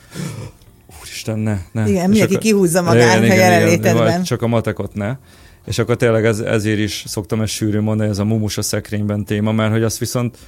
[1.00, 1.88] úristen, ne, ne.
[1.88, 4.22] Igen, mindenki kihúzza magát a jelenlétedben.
[4.22, 5.16] csak a matekot ne.
[5.66, 9.24] És akkor tényleg ez, ezért is szoktam ezt sűrű mondani, ez a mumus a szekrényben
[9.24, 10.38] téma, mert hogy azt viszont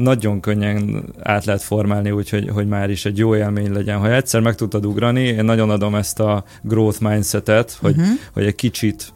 [0.00, 3.98] nagyon könnyen át lehet formálni, úgyhogy hogy már is egy jó élmény legyen.
[3.98, 8.14] Ha egyszer meg tudtad ugrani, én nagyon adom ezt a growth mindsetet, hogy, uh-huh.
[8.32, 9.12] hogy egy kicsit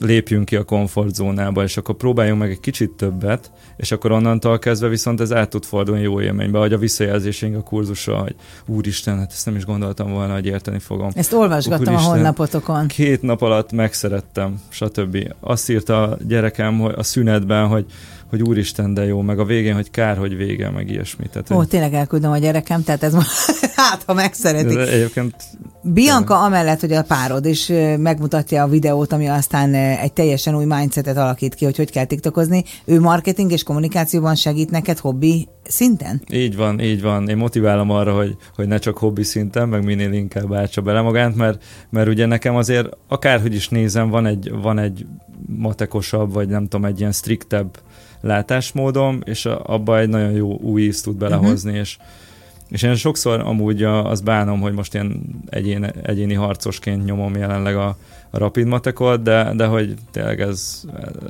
[0.00, 4.88] lépjünk ki a komfortzónába, és akkor próbáljunk meg egy kicsit többet, és akkor onnantól kezdve
[4.88, 8.34] viszont ez át tud fordulni jó élménybe, hogy a visszajelzésénk a kurzusra, hogy
[8.66, 11.10] úristen, hát ezt nem is gondoltam volna, hogy érteni fogom.
[11.14, 12.86] Ezt olvasgattam a honlapotokon.
[12.86, 15.32] Két nap alatt megszerettem, stb.
[15.40, 17.84] Azt írta a gyerekem hogy a szünetben, hogy,
[18.28, 21.26] hogy úristen, de jó, meg a végén, hogy kár, hogy vége, meg ilyesmi.
[21.32, 23.14] Tehát, Ó, hogy- tényleg elküldöm a gyerekem, tehát ez
[23.76, 24.76] hát, ha megszeretik.
[24.76, 25.34] de egyébként
[25.82, 31.16] Bianca amellett, hogy a párod, ö, megmutatja a videót, ami aztán egy teljesen új mindsetet
[31.16, 36.22] alakít ki, hogy hogy kell tiktokozni, ő marketing és kommunikációban segít neked hobbi szinten?
[36.32, 37.28] Így van, így van.
[37.28, 41.34] Én motiválom arra, hogy, hogy ne csak hobbi szinten, meg minél inkább átsa bele magát,
[41.34, 45.06] mert, mert ugye nekem azért akárhogy is nézem, van egy, van egy
[45.46, 47.78] matekosabb, vagy nem tudom, egy ilyen striktebb
[48.20, 51.84] látásmódom, és abba egy nagyon jó új ízt tud belehozni, uh-huh.
[51.84, 51.96] és
[52.68, 57.76] és én sokszor amúgy a- azt bánom, hogy most én egyén, egyéni harcosként nyomom jelenleg
[57.76, 57.96] a,
[58.30, 60.80] a rapid matekot, de, de hogy tényleg ez,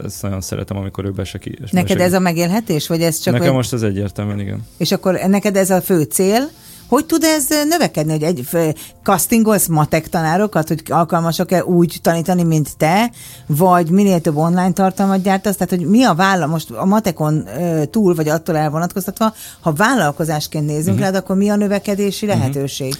[0.04, 1.58] ezt nagyon szeretem, amikor ő beseki.
[1.70, 3.32] Neked ez a megélhetés, vagy ez csak...
[3.32, 4.66] Nekem egy- most ez egyértelműen, igen.
[4.76, 6.48] És akkor neked ez a fő cél,
[6.88, 12.76] hogy tud ez növekedni, hogy egy f- castingolsz matek tanárokat, hogy alkalmasak-e úgy tanítani, mint
[12.76, 13.10] te,
[13.46, 17.84] vagy minél több online tartalmat gyártasz, tehát hogy mi a vállal, most a matekon ö,
[17.84, 21.00] túl, vagy attól elvonatkoztatva, ha vállalkozásként nézünk uh-huh.
[21.00, 22.94] rád, akkor mi a növekedési lehetőség?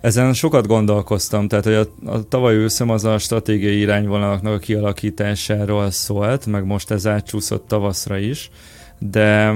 [0.00, 5.90] Ezen sokat gondolkoztam, tehát hogy a, a tavaly őszem az a stratégiai irányvonalaknak a kialakításáról
[5.90, 8.50] szólt, meg most ez átcsúszott tavaszra is,
[8.98, 9.54] de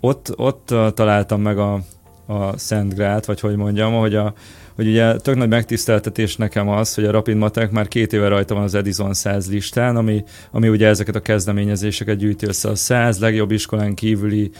[0.00, 1.80] ott, ott találtam meg a,
[2.26, 4.34] a Szent Grát, vagy hogy mondjam, hogy a,
[4.74, 8.54] hogy ugye tök nagy megtiszteltetés nekem az, hogy a Rapid Matek már két éve rajta
[8.54, 13.18] van az Edison 100 listán, ami, ami ugye ezeket a kezdeményezéseket gyűjti össze a 100
[13.18, 14.50] legjobb iskolán kívüli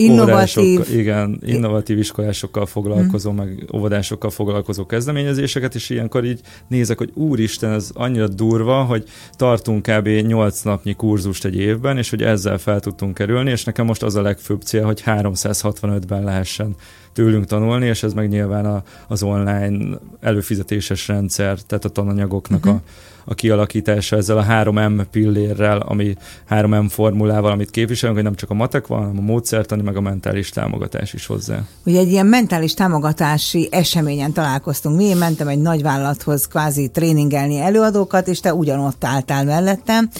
[0.00, 0.80] Innovatív.
[0.92, 7.90] igen, innovatív iskolásokkal foglalkozó, meg óvodásokkal foglalkozó kezdeményezéseket, és ilyenkor így nézek, hogy úristen, ez
[7.94, 9.04] annyira durva, hogy
[9.36, 10.08] tartunk kb.
[10.08, 14.14] 8 napnyi kurzust egy évben, és hogy ezzel fel tudtunk kerülni, és nekem most az
[14.14, 16.74] a legfőbb cél, hogy 365-ben lehessen
[17.12, 22.74] tőlünk tanulni, és ez meg nyilván a, az online előfizetéses rendszer, tehát a tananyagoknak uh-huh.
[22.74, 22.82] a,
[23.30, 26.14] a kialakítása ezzel a 3M pillérrel, ami
[26.50, 30.00] 3M formulával, amit képviselünk, hogy nem csak a matek van, hanem a módszertani, meg a
[30.00, 31.62] mentális támogatás is hozzá.
[31.84, 34.96] Ugye egy ilyen mentális támogatási eseményen találkoztunk.
[34.96, 40.10] Mi én mentem egy nagy vállalathoz kvázi tréningelni előadókat, és te ugyanott álltál mellettem.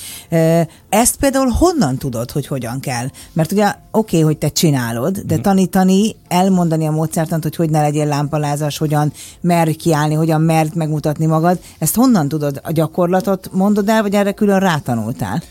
[0.88, 3.07] Ezt például honnan tudod, hogy hogyan kell?
[3.33, 7.81] Mert ugye oké, okay, hogy te csinálod, de tanítani, elmondani a módszertant, hogy hogy ne
[7.81, 12.61] legyél lámpalázas, hogyan merj kiállni, hogyan mert megmutatni magad, ezt honnan tudod?
[12.62, 15.43] A gyakorlatot mondod el, vagy erre külön rátanultál?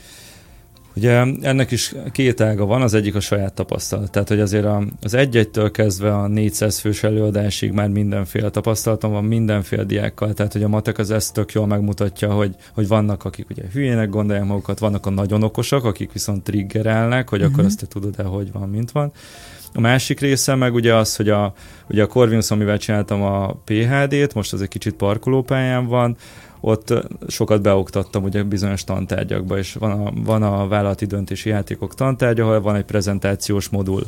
[0.95, 4.11] Ugye ennek is két ága van, az egyik a saját tapasztalat.
[4.11, 9.23] Tehát, hogy azért a, az egy-egytől kezdve a 400 fős előadásig már mindenféle tapasztalatom van
[9.23, 13.49] mindenféle diákkal, tehát hogy a matek az ezt tök jól megmutatja, hogy, hogy vannak, akik
[13.49, 17.53] ugye hülyének gondolják magukat, vannak a nagyon okosak, akik viszont triggerelnek, hogy uh-huh.
[17.53, 19.11] akkor azt te tudod-e, hogy van, mint van.
[19.73, 21.53] A másik része meg ugye az, hogy a,
[21.89, 26.17] ugye a Corvinus, amivel csináltam a PHD-t, most az egy kicsit parkolópályán van,
[26.61, 26.93] ott
[27.27, 32.61] sokat beoktattam ugye bizonyos tantárgyakba, és van a, van a vállalati döntési játékok tantárgya, ahol
[32.61, 34.03] van egy prezentációs modul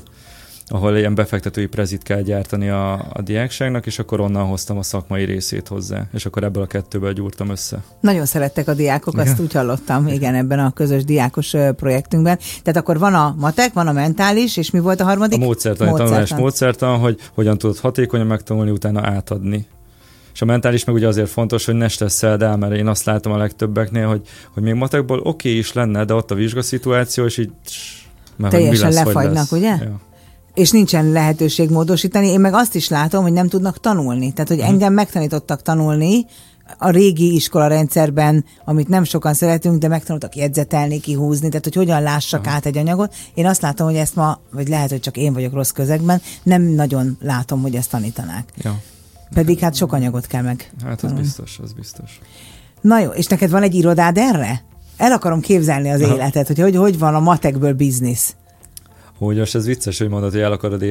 [0.74, 5.26] ahol ilyen befektetői prezit kell gyártani a, a diákságnak, és akkor onnan hoztam a szakmai
[5.26, 7.84] részét hozzá, és akkor ebből a kettőből gyúrtam össze.
[8.00, 9.28] Nagyon szerettek a diákok, igen.
[9.28, 12.38] azt úgy hallottam, igen, ebben a közös diákos projektünkben.
[12.64, 15.42] Tehát akkor van a matek, van a mentális, és mi volt a harmadik?
[15.42, 16.14] A módszertan, módszertan.
[16.14, 19.68] tanulás módszertan, hogy hogyan tudod hatékonyan megtanulni, utána átadni.
[20.34, 23.32] És a mentális meg ugye azért fontos, hogy ne stresszeld el, mert én azt látom
[23.32, 24.22] a legtöbbeknél, hogy,
[24.54, 27.52] hogy még matekból oké okay is lenne, de ott a vizsgaszituáció, és így...
[28.36, 29.76] Mert Teljesen lesz, lefagynak, ugye?
[29.82, 30.10] Ja
[30.54, 32.28] és nincsen lehetőség módosítani.
[32.28, 34.32] Én meg azt is látom, hogy nem tudnak tanulni.
[34.32, 34.68] Tehát, hogy mhm.
[34.68, 36.26] engem megtanítottak tanulni,
[36.78, 42.02] a régi iskola rendszerben, amit nem sokan szeretünk, de megtanultak jegyzetelni, kihúzni, tehát hogy hogyan
[42.02, 42.56] lássak Aha.
[42.56, 43.16] át egy anyagot.
[43.34, 46.62] Én azt látom, hogy ezt ma, vagy lehet, hogy csak én vagyok rossz közegben, nem
[46.62, 48.50] nagyon látom, hogy ezt tanítanák.
[48.58, 48.80] Ja.
[49.34, 50.72] Pedig hát sok anyagot kell meg.
[50.84, 52.20] Hát az biztos, az biztos.
[52.82, 54.64] Na jó, és neked van egy irodád erre?
[54.98, 56.16] El akarom képzelni az Aha.
[56.16, 58.36] életet, hogy, hogy hogy van a matekből biznisz.
[59.18, 60.86] Úgy most ez vicces, hogy mondod, hogy el akarod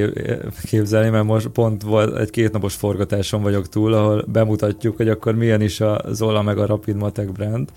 [0.63, 5.61] képzelni, mert most pont volt egy kétnapos forgatáson vagyok túl, ahol bemutatjuk, hogy akkor milyen
[5.61, 7.69] is a Zola meg a Rapid Matek brand,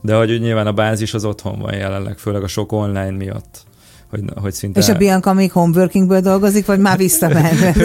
[0.00, 3.64] de hogy nyilván a bázis az otthon van jelenleg, főleg a sok online miatt.
[4.10, 4.80] Hogy, hogy szinte...
[4.80, 7.60] És a Bianca még homeworkingből dolgozik, vagy már visszament?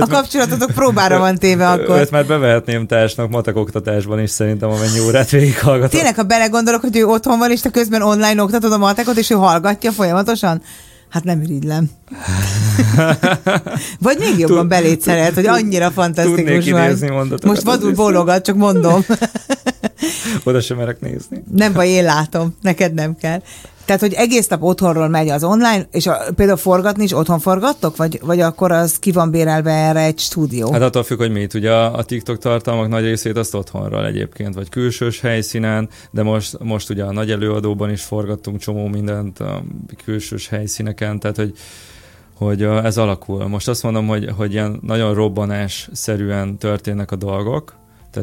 [0.00, 1.98] a kapcsolatotok próbára van téve akkor.
[1.98, 5.90] Őt már bevehetném társnak matek oktatásban is szerintem, amennyi órát végighallgatok.
[5.90, 9.30] Tényleg, ha belegondolok, hogy ő otthon van, és te közben online oktatod a matekot, és
[9.30, 10.62] ő hallgatja folyamatosan?
[11.08, 11.90] Hát nem irigylem.
[14.00, 17.12] Vagy még jobban beléd szeret, hogy annyira fantasztikus vagy.
[17.44, 19.04] Most vadul bólogat, csak mondom.
[20.44, 21.44] Oda sem merek nézni.
[21.54, 23.42] Nem baj, én látom, neked nem kell.
[23.88, 27.96] Tehát, hogy egész nap otthonról megy az online, és a, például forgatni is otthon forgattok,
[27.96, 30.72] vagy, vagy akkor az ki van bérelve erre egy stúdió?
[30.72, 31.54] Hát attól függ, hogy mit.
[31.54, 36.90] Ugye a, TikTok tartalmak nagy részét azt otthonról egyébként, vagy külsős helyszínen, de most, most
[36.90, 39.62] ugye a nagy előadóban is forgattunk csomó mindent a
[40.04, 41.52] külsős helyszíneken, tehát hogy
[42.34, 43.48] hogy ez alakul.
[43.48, 47.74] Most azt mondom, hogy, hogy ilyen nagyon robbanás szerűen történnek a dolgok,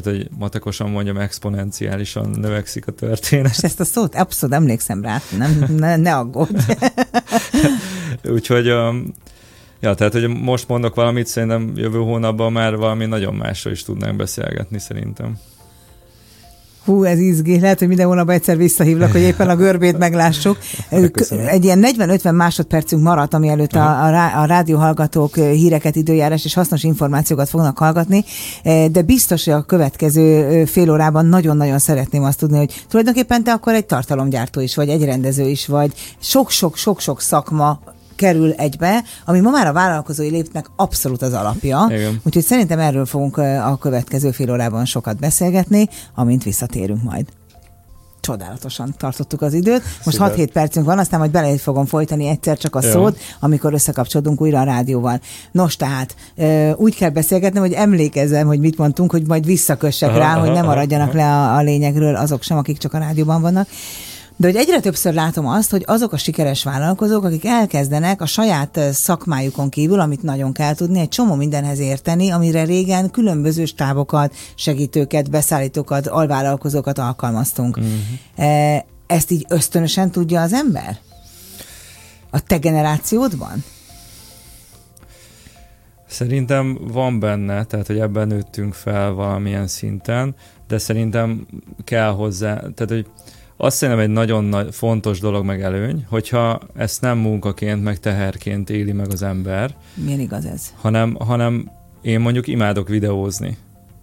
[0.02, 3.52] tehát, hogy matekosan mondjam, exponenciálisan növekszik a történet.
[3.52, 6.72] És ezt a szót abszolút emlékszem rá, nem, ne, ne aggódj.
[8.36, 9.14] Úgyhogy, um,
[9.80, 14.16] ja, tehát, hogy most mondok valamit, szerintem jövő hónapban már valami nagyon másról is tudnánk
[14.16, 15.38] beszélgetni szerintem.
[16.86, 17.60] Hú, ez izgi.
[17.60, 20.58] Lehet, hogy minden hónapban egyszer visszahívlak, hogy éppen a görbét meglássuk.
[21.12, 21.48] Köszönöm.
[21.48, 26.84] Egy ilyen 40-50 másodpercünk maradt, ami előtt a, a, a rádióhallgatók híreket, időjárás és hasznos
[26.84, 28.24] információkat fognak hallgatni,
[28.92, 33.74] de biztos, hogy a következő fél órában nagyon-nagyon szeretném azt tudni, hogy tulajdonképpen te akkor
[33.74, 37.80] egy tartalomgyártó is vagy, egy rendező is vagy, sok-sok-sok-sok szakma
[38.16, 41.86] kerül egybe, ami ma már a vállalkozói lépnek abszolút az alapja.
[41.90, 42.22] Igen.
[42.24, 47.26] Úgyhogy szerintem erről fogunk a következő fél órában sokat beszélgetni, amint visszatérünk majd
[48.26, 49.82] csodálatosan tartottuk az időt.
[50.04, 52.92] Most 6-7 percünk van, aztán majd bele fogom folytani egyszer csak a Jó.
[52.92, 55.20] szót, amikor összekapcsolódunk újra a rádióval.
[55.52, 56.16] Nos, tehát
[56.76, 60.52] úgy kell beszélgetni, hogy emlékezzem, hogy mit mondtunk, hogy majd visszakössek aha, rá, aha, hogy
[60.52, 61.18] ne maradjanak aha.
[61.18, 63.68] le a, a lényegről azok sem, akik csak a rádióban vannak.
[64.38, 68.80] De hogy egyre többször látom azt, hogy azok a sikeres vállalkozók, akik elkezdenek a saját
[68.92, 75.30] szakmájukon kívül, amit nagyon kell tudni, egy csomó mindenhez érteni, amire régen különböző stábokat, segítőket,
[75.30, 77.78] beszállítókat, alvállalkozókat alkalmaztunk.
[77.78, 78.84] Uh-huh.
[79.08, 80.98] Ezt így ösztönösen tudja az ember?
[82.30, 83.64] A te generációdban?
[86.08, 90.36] Szerintem van benne, tehát hogy ebben nőttünk fel valamilyen szinten,
[90.68, 91.48] de szerintem
[91.84, 93.08] kell hozzá, tehát hogy
[93.58, 98.70] azt szerintem egy nagyon nagy, fontos dolog meg előny, hogyha ezt nem munkaként, meg teherként
[98.70, 99.76] éli meg az ember.
[99.94, 100.74] Milyen igaz ez?
[100.76, 103.58] Hanem, hanem én mondjuk imádok videózni.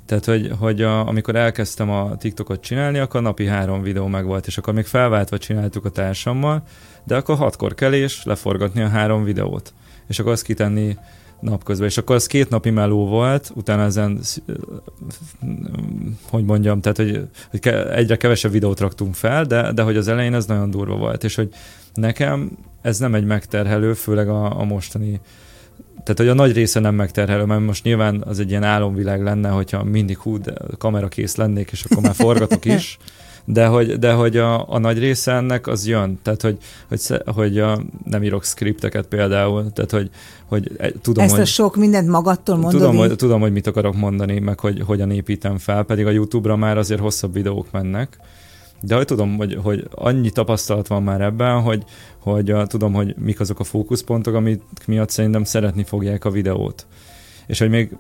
[0.07, 4.47] Tehát, hogy, hogy a, amikor elkezdtem a TikTokot csinálni, akkor napi három videó meg volt,
[4.47, 6.63] és akkor még felváltva csináltuk a társammal,
[7.05, 9.73] de akkor hatkor kelés, leforgatni a három videót.
[10.07, 10.97] És akkor azt kitenni
[11.43, 11.89] napközben.
[11.89, 14.21] És akkor az két napi meló volt, utána ezen,
[16.31, 20.35] hogy mondjam, tehát, hogy, hogy egyre kevesebb videót raktunk fel, de, de hogy az elején
[20.35, 21.49] ez nagyon durva volt, és hogy
[21.95, 22.51] nekem
[22.83, 25.21] ez nem egy megterhelő, főleg a, a mostani
[26.03, 29.49] tehát, hogy a nagy része nem megterhelő, mert most nyilván az egy ilyen álomvilág lenne,
[29.49, 32.99] hogyha mindig hú, de kamerakész lennék, és akkor már forgatok is,
[33.45, 37.01] de hogy, de hogy a, a nagy része ennek az jön, tehát hogy, hogy,
[37.35, 40.11] hogy a, nem írok skripteket például, tehát hogy,
[40.47, 42.81] hogy e, tudom, Ezt hogy, a sok mindent magadtól mondod?
[42.81, 46.57] Tudom hogy, tudom, hogy mit akarok mondani, meg hogy hogyan építem fel, pedig a YouTube-ra
[46.57, 48.19] már azért hosszabb videók mennek,
[48.81, 51.85] de hogy tudom, hogy, hogy annyi tapasztalat van már ebben, hogy,
[52.19, 56.87] hogy a, tudom, hogy mik azok a fókuszpontok, amik miatt szerintem szeretni fogják a videót.
[57.47, 57.97] És hogy még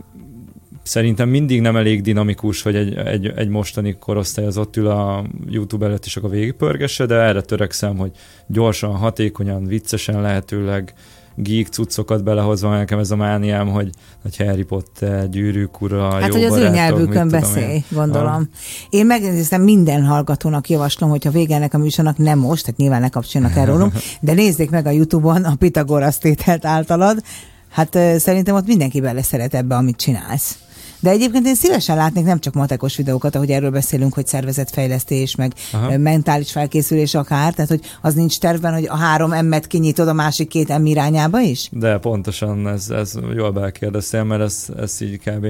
[0.82, 5.24] szerintem mindig nem elég dinamikus, hogy egy, egy, egy mostani korosztály az ott ül a
[5.46, 8.10] YouTube előtt is akkor végigpörgesse, de erre törekszem, hogy
[8.46, 10.94] gyorsan, hatékonyan, viccesen lehetőleg
[11.34, 13.90] geek cuccokat belehozva, nekem ez a mániám, hogy,
[14.22, 17.84] hogy Harry Potter, gyűrűk ura, Hát, hogy az ő barátok, nyelvükön mit tudom beszélj, én.
[17.90, 18.32] gondolom.
[18.32, 18.42] Ha.
[18.90, 23.08] Én megnéztem minden hallgatónak javaslom, hogyha vége ennek a műsornak, nem most, tehát nyilván ne
[23.08, 27.22] kapcsoljanak el rólunk, de nézzék meg a Youtube-on a Pitagorasz tételt általad.
[27.70, 30.58] Hát szerintem ott mindenki bele szeret ebbe, amit csinálsz.
[31.02, 35.52] De egyébként én szívesen látnék nem csak matekos videókat, ahogy erről beszélünk, hogy szervezetfejlesztés, meg
[35.72, 35.98] Aha.
[35.98, 40.48] mentális felkészülés akár, tehát hogy az nincs tervben, hogy a három emmet kinyitod a másik
[40.48, 41.68] két em irányába is?
[41.72, 45.46] De pontosan ez, ez jól belkérdeztél, mert ez, ez így kb.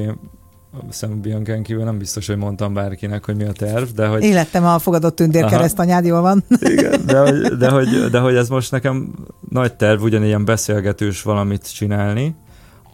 [0.91, 4.65] Szem Biancán kívül nem biztos, hogy mondtam bárkinek, hogy mi a terv, de hogy Élettem
[4.65, 6.45] a fogadott tündér keresztanyád, jól van?
[6.61, 9.15] Igen, de hogy, de, hogy, de hogy ez most nekem
[9.49, 12.35] nagy terv ugyanilyen beszélgetős valamit csinálni,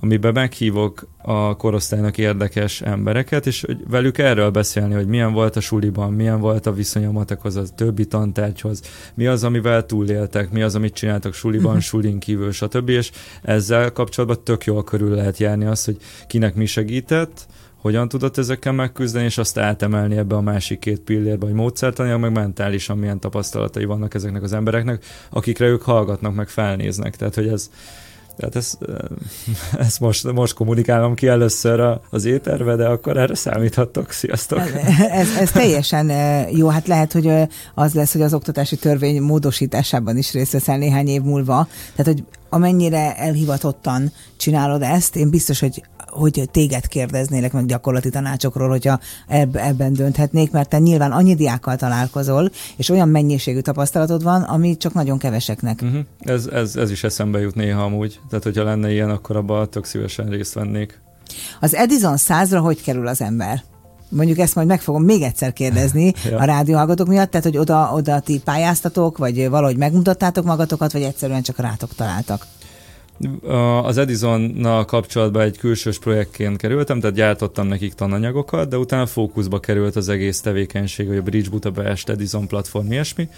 [0.01, 5.61] amiben meghívok a korosztálynak érdekes embereket, és hogy velük erről beszélni, hogy milyen volt a
[5.61, 8.83] suliban, milyen volt a viszony a matekhoz, a többi tantárgyhoz,
[9.15, 12.89] mi az, amivel túléltek, mi az, amit csináltak suliban, sulin kívül, stb.
[12.89, 13.11] És
[13.43, 17.47] ezzel kapcsolatban tök jól körül lehet járni azt, hogy kinek mi segített,
[17.81, 22.33] hogyan tudott ezekkel megküzdeni, és azt átemelni ebbe a másik két pillérbe, hogy módszertanilag, meg
[22.33, 27.17] mentálisan milyen tapasztalatai vannak ezeknek az embereknek, akikre ők hallgatnak, meg felnéznek.
[27.17, 27.71] Tehát, hogy ez,
[28.39, 28.79] tehát ez,
[29.87, 34.11] ezt most, most kommunikálom ki először az éterbe, de akkor erre számíthattok.
[34.11, 34.61] Sziasztok!
[35.11, 37.31] ez, ez teljesen eh, jó, hát lehet, hogy
[37.75, 41.69] az lesz, hogy az oktatási törvény módosításában is részt veszel néhány év múlva.
[41.97, 45.83] Tehát, hogy amennyire elhivatottan csinálod ezt, én biztos, hogy
[46.19, 51.77] hogy téged kérdeznélek meg gyakorlati tanácsokról, hogyha eb- ebben dönthetnék, mert te nyilván annyi diákkal
[51.77, 55.81] találkozol, és olyan mennyiségű tapasztalatod van, ami csak nagyon keveseknek.
[55.83, 56.01] Uh-huh.
[56.19, 58.21] Ez, ez, ez is eszembe jut néha amúgy.
[58.29, 61.01] Tehát, hogyha lenne ilyen, akkor abban tök szívesen részt vennék.
[61.61, 63.63] Az Edison 100-ra hogy kerül az ember?
[64.09, 66.39] Mondjuk ezt majd meg fogom még egyszer kérdezni Ja.
[66.39, 71.43] a rádióhallgatók miatt, tehát hogy oda, oda ti pályáztatok, vagy valahogy megmutattátok magatokat, vagy egyszerűen
[71.43, 72.47] csak rátok találtak.
[73.83, 79.97] Az Edisonnal kapcsolatban egy külsős projektként kerültem, tehát gyártottam nekik tananyagokat, de utána fókuszba került
[79.97, 83.29] az egész tevékenység, hogy a Bridge Budapest, Edison platform, ilyesmi,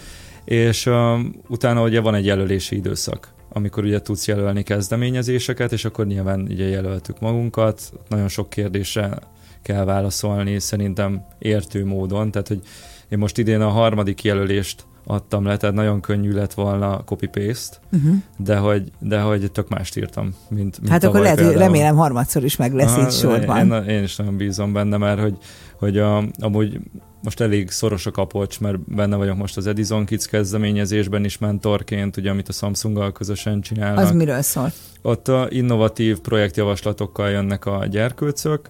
[0.44, 6.06] és um, utána ugye van egy jelölési időszak, amikor ugye tudsz jelölni kezdeményezéseket, és akkor
[6.06, 9.18] nyilván ugye jelöltük magunkat, nagyon sok kérdésre
[9.62, 12.60] kell válaszolni, szerintem értő módon, tehát hogy
[13.08, 18.14] én most idén a harmadik jelölést adtam le, tehát nagyon könnyű lett volna copy-paste, Uh-huh.
[18.36, 21.66] de hogy, de hogy tök mást írtam, mint, mint Hát akkor lehet, hogy például.
[21.66, 23.72] remélem harmadszor is meg lesz Aha, így sorban.
[23.72, 25.36] Én, én is nagyon bízom benne, mert hogy,
[25.78, 26.80] hogy a, amúgy
[27.22, 32.16] most elég szoros a kapocs, mert benne vagyok most az Edison Kids kezdeményezésben is mentorként,
[32.16, 34.04] ugye, amit a Samsunggal közösen csinálnak.
[34.04, 34.72] Az miről szól?
[35.02, 38.68] Ott a innovatív projektjavaslatokkal jönnek a gyerkőcök,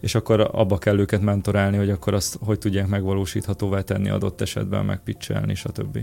[0.00, 4.84] és akkor abba kell őket mentorálni, hogy akkor azt hogy tudják megvalósíthatóvá tenni adott esetben,
[4.84, 5.98] megpiccelni, stb.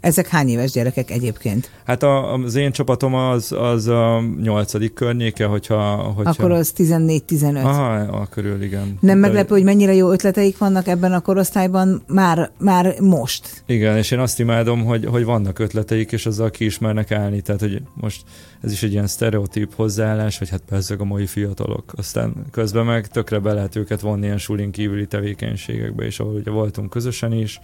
[0.00, 1.70] Ezek hány éves gyerekek egyébként?
[1.84, 5.94] Hát a, az én csapatom az, az a nyolcadik környéke, hogyha...
[5.94, 6.30] hogyha...
[6.30, 7.62] Akkor az 14-15.
[7.62, 8.98] Aha, a körül, igen.
[9.00, 13.62] Nem De- meglepő, hogy mennyire jó ötleteik vannak ebben a korosztályban már, már most.
[13.66, 17.40] Igen, és én azt imádom, hogy, hogy vannak ötleteik, és azzal kiismernek állni.
[17.40, 18.22] Tehát, hogy most
[18.60, 21.92] ez is egy ilyen sztereotíp hozzáállás, hogy hát persze a mai fiatalok.
[21.96, 26.50] Aztán közben meg tökre be lehet őket vonni ilyen sulin kívüli tevékenységekbe, és ahol ugye
[26.50, 27.60] voltunk közösen is,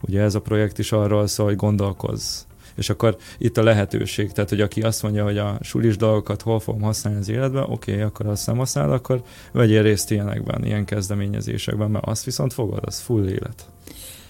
[0.00, 2.44] ugye ez a projekt is arról szól, hogy gondolkozz.
[2.76, 6.60] És akkor itt a lehetőség, tehát hogy aki azt mondja, hogy a sulis dolgokat hol
[6.60, 10.84] fogom használni az életben, oké, okay, akkor azt nem használod, akkor vegyél részt ilyenekben, ilyen
[10.84, 13.64] kezdeményezésekben, mert azt viszont fogod, az full élet.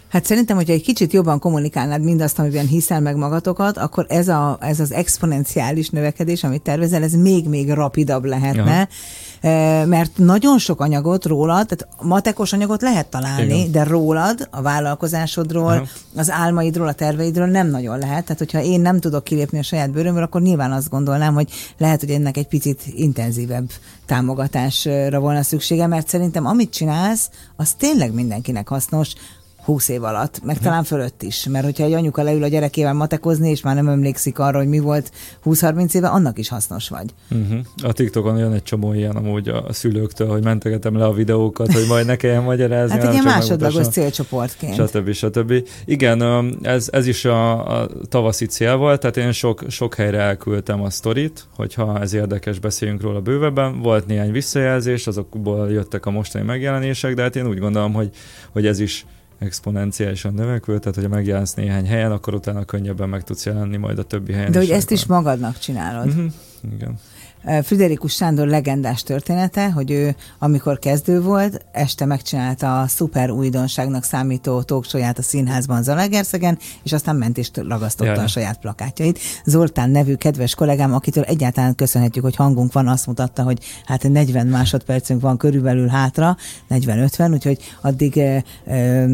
[0.09, 4.59] Hát szerintem, hogyha egy kicsit jobban kommunikálnád mindazt, amiben hiszel meg magatokat, akkor ez, a,
[4.61, 8.89] ez az exponenciális növekedés, amit tervezel, ez még-még rapidabb lehetne, Aha.
[9.87, 13.71] Mert nagyon sok anyagot rólad, tehát matekos anyagot lehet találni, Igen.
[13.71, 15.87] de rólad, a vállalkozásodról, Aha.
[16.17, 18.25] az álmaidról, a terveidről nem nagyon lehet.
[18.25, 22.01] Tehát, hogyha én nem tudok kilépni a saját bőrömről, akkor nyilván azt gondolnám, hogy lehet,
[22.01, 23.71] hogy ennek egy picit intenzívebb
[24.07, 29.13] támogatásra volna szüksége, mert szerintem amit csinálsz, az tényleg mindenkinek hasznos,
[29.67, 31.47] 20 év alatt, meg talán fölött is.
[31.47, 34.79] Mert hogyha egy anyuka leül a gyerekével matekozni, és már nem emlékszik arra, hogy mi
[34.79, 35.11] volt
[35.45, 37.15] 20-30 éve, annak is hasznos vagy.
[37.31, 37.59] Uh-huh.
[37.83, 41.85] A TikTokon jön egy csomó ilyen amúgy a szülőktől, hogy mentegetem le a videókat, hogy
[41.89, 42.99] majd ne kelljen magyarázni.
[42.99, 44.75] Hát egy másodlagos célcsoportként.
[44.75, 45.13] Stb.
[45.13, 45.53] stb.
[45.85, 46.23] Igen,
[46.63, 50.91] ez, ez is a, a tavaszi cél volt, tehát én sok, sok helyre elküldtem a
[50.91, 53.81] sztorit, hogyha ez érdekes, beszéljünk róla bővebben.
[53.83, 58.11] Volt néhány visszajelzés, azokból jöttek a mostani megjelenések, de hát én úgy gondolom, hogy,
[58.53, 59.07] hogy ez is
[59.39, 64.03] exponenciálisan növekvő, tehát hogyha megjelensz néhány helyen, akkor utána könnyebben meg tudsz jelenni majd a
[64.03, 66.07] többi helyen De hogy ezt is magadnak csinálod.
[66.07, 66.27] Mhm,
[66.75, 66.99] Igen.
[67.63, 74.63] Friderikus Sándor legendás története, hogy ő, amikor kezdő volt, este megcsinálta a szuper újdonságnak számító
[74.63, 78.25] talksóját a színházban Zalaegerszegen, és aztán ment és ragasztotta Jaj.
[78.25, 79.19] a saját plakátjait.
[79.45, 84.47] Zoltán nevű kedves kollégám, akitől egyáltalán köszönhetjük, hogy hangunk van, azt mutatta, hogy hát 40
[84.47, 86.37] másodpercünk van körülbelül hátra,
[86.71, 89.07] 40-50, úgyhogy addig e, e,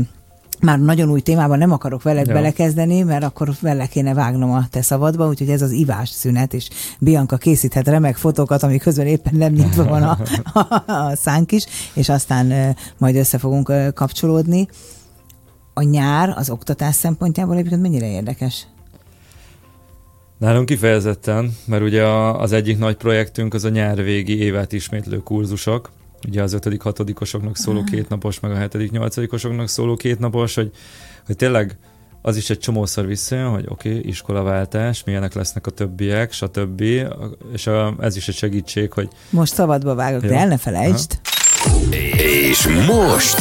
[0.63, 2.33] már nagyon új témában nem akarok veled ja.
[2.33, 6.69] belekezdeni, mert akkor vele kéne vágnom a te szabadba, úgyhogy ez az ivás szünet, és
[6.99, 10.19] Bianca készíthet remek fotókat, amik közben éppen nem nyitva van a,
[10.53, 14.69] a, a szánk is, és aztán majd össze fogunk kapcsolódni.
[15.75, 18.67] A nyár az oktatás szempontjából egyébként mennyire érdekes?
[20.39, 25.91] Nálunk kifejezetten, mert ugye az egyik nagy projektünk az a nyárvégi évet ismétlő kurzusok,
[26.29, 30.70] ugye az ötödik, hatodikosoknak szóló kétnapos, meg a hetedik, nyolcadikosoknak szóló kétnapos, hogy,
[31.27, 31.77] hogy tényleg
[32.23, 36.81] az is egy csomószor visszajön, hogy oké, okay, iskolaváltás, milyenek lesznek a többiek, stb.
[37.53, 39.09] És a, ez is egy segítség, hogy...
[39.31, 41.20] Most szabadba vágok, de el ne felejtsd.
[42.16, 43.37] És most...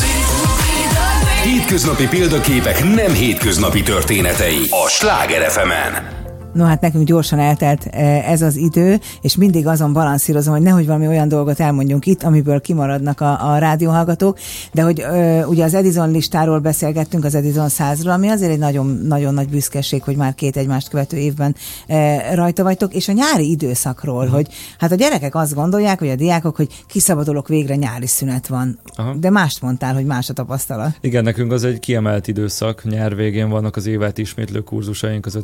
[1.44, 6.21] Hétköznapi példaképek nem hétköznapi történetei a Sláger fm -en.
[6.54, 10.86] No hát nekünk gyorsan eltelt e, ez az idő, és mindig azon balanszírozom, hogy nehogy
[10.86, 14.38] valami olyan dolgot elmondjunk itt, amiből kimaradnak a, a rádióhallgatók,
[14.74, 18.86] de hogy ö, ugye az Edison listáról beszélgettünk, az Edison 100-ról, ami azért egy nagyon,
[18.88, 21.56] nagyon nagy büszkeség, hogy már két egymást követő évben
[21.88, 24.34] e, rajta vagytok, és a nyári időszakról, uh-huh.
[24.36, 24.48] hogy
[24.78, 28.80] hát a gyerekek azt gondolják, hogy a diákok, hogy kiszabadulok végre nyári szünet van.
[28.96, 29.14] Aha.
[29.14, 30.98] De mást mondtál, hogy más a tapasztalat.
[31.02, 35.36] Igen, nekünk az egy kiemelt időszak, nyár végén vannak az évet ismétlő kurzusaink az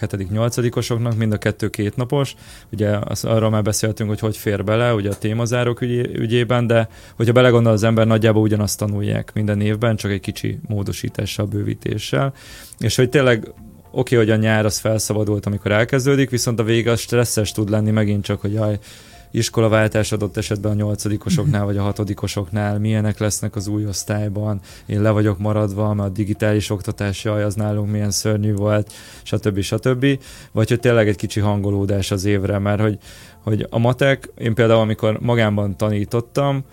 [0.00, 0.14] 5.-6.
[0.18, 2.34] 7 nyolcadikosoknak, mind a kettő két napos.
[2.72, 6.88] Ugye az, arról már beszéltünk, hogy hogy fér bele, ugye a témazárok ügy, ügyében, de
[7.16, 12.32] hogyha belegondol az ember, nagyjából ugyanazt tanulják minden évben, csak egy kicsi módosítással, bővítéssel.
[12.78, 13.52] És hogy tényleg
[13.90, 17.70] oké, okay, hogy a nyár az felszabadult, amikor elkezdődik, viszont a vége az stresszes tud
[17.70, 18.78] lenni megint csak, hogy jaj,
[19.30, 25.10] iskolaváltás adott esetben a nyolcadikosoknál vagy a hatodikosoknál, milyenek lesznek az új osztályban, én le
[25.10, 29.60] vagyok maradva, mert a digitális oktatás, jaj, az nálunk milyen szörnyű volt, stb.
[29.60, 30.06] stb.
[30.52, 32.98] Vagy hogy tényleg egy kicsi hangolódás az évre, mert hogy,
[33.42, 36.64] hogy a matek, én például amikor magánban tanítottam,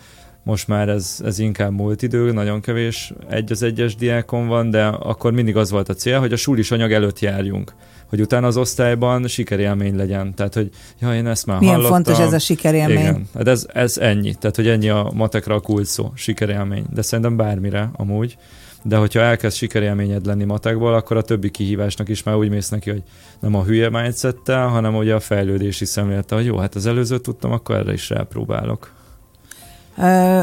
[0.44, 4.86] most már ez, ez inkább múlt idő, nagyon kevés egy az egyes diákon van, de
[4.86, 7.74] akkor mindig az volt a cél, hogy a sulis anyag előtt járjunk
[8.10, 10.34] hogy utána az osztályban sikerélmény legyen.
[10.34, 12.04] Tehát, hogy ja, én ezt már Milyen hallottam.
[12.04, 12.98] fontos ez a sikerélmény.
[12.98, 14.36] Igen, hát ez, ez ennyi.
[14.36, 16.86] Tehát, hogy ennyi a matekra a kult szó, sikerélmény.
[16.94, 18.38] De szerintem bármire amúgy.
[18.84, 22.90] De hogyha elkezd sikerélményed lenni matekból, akkor a többi kihívásnak is már úgy mész neki,
[22.90, 23.04] hogy
[23.40, 27.52] nem a hülye mindset hanem ugye a fejlődési szemlélete, hogy jó, hát az előzőt tudtam,
[27.52, 28.92] akkor erre is rápróbálok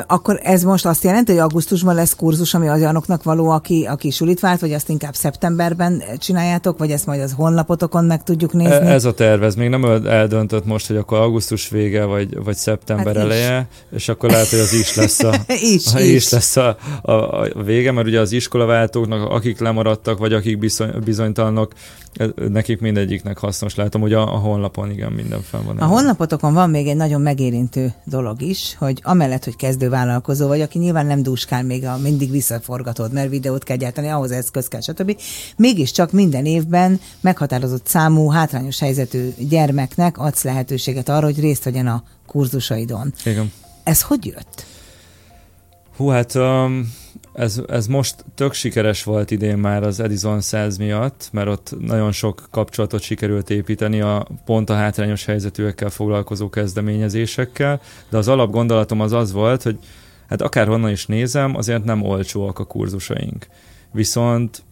[0.06, 4.40] akkor ez most azt jelenti, hogy augusztusban lesz kurzus, ami olyanoknak való, aki, aki sulit
[4.40, 8.74] vált, vagy azt inkább szeptemberben csináljátok, vagy ezt majd az honlapotokon meg tudjuk nézni?
[8.74, 12.56] E, ez a terv, ez még nem eldöntött most, hogy akkor augusztus vége, vagy, vagy
[12.56, 13.96] szeptember hát eleje, is.
[13.96, 15.34] és akkor lehet, hogy az is lesz a,
[15.76, 16.14] is, a, is.
[16.14, 20.90] is lesz a, a, a vége, mert ugye az iskolaváltóknak, akik lemaradtak, vagy akik bizony,
[21.04, 21.72] bizonytalanok,
[22.48, 23.74] nekik mindegyiknek hasznos.
[23.74, 25.78] Látom, hogy a, a honlapon igen, minden fenn van.
[25.78, 30.60] A honlapotokon van még egy nagyon megérintő dolog is, hogy amellett, hogy kezdő vállalkozó vagy,
[30.60, 34.80] aki nyilván nem dúskál még, a, mindig visszaforgatod, mert videót kell gyártani, ahhoz eszköz kell,
[34.80, 35.20] stb.
[35.56, 42.02] Mégiscsak minden évben meghatározott számú hátrányos helyzetű gyermeknek adsz lehetőséget arra, hogy részt vegyen a
[42.26, 43.12] kurzusaidon.
[43.24, 43.52] Igen.
[43.82, 44.64] Ez hogy jött?
[45.96, 46.92] Hú, hát um,
[47.32, 52.12] ez, ez most tök sikeres volt idén már az Edison 100 miatt, mert ott nagyon
[52.12, 59.12] sok kapcsolatot sikerült építeni a pont a hátrányos helyzetűekkel foglalkozó kezdeményezésekkel, de az alapgondolatom az
[59.12, 59.78] az volt, hogy
[60.28, 63.46] hát akárhonnan is nézem, azért nem olcsóak a kurzusaink.
[63.92, 64.62] Viszont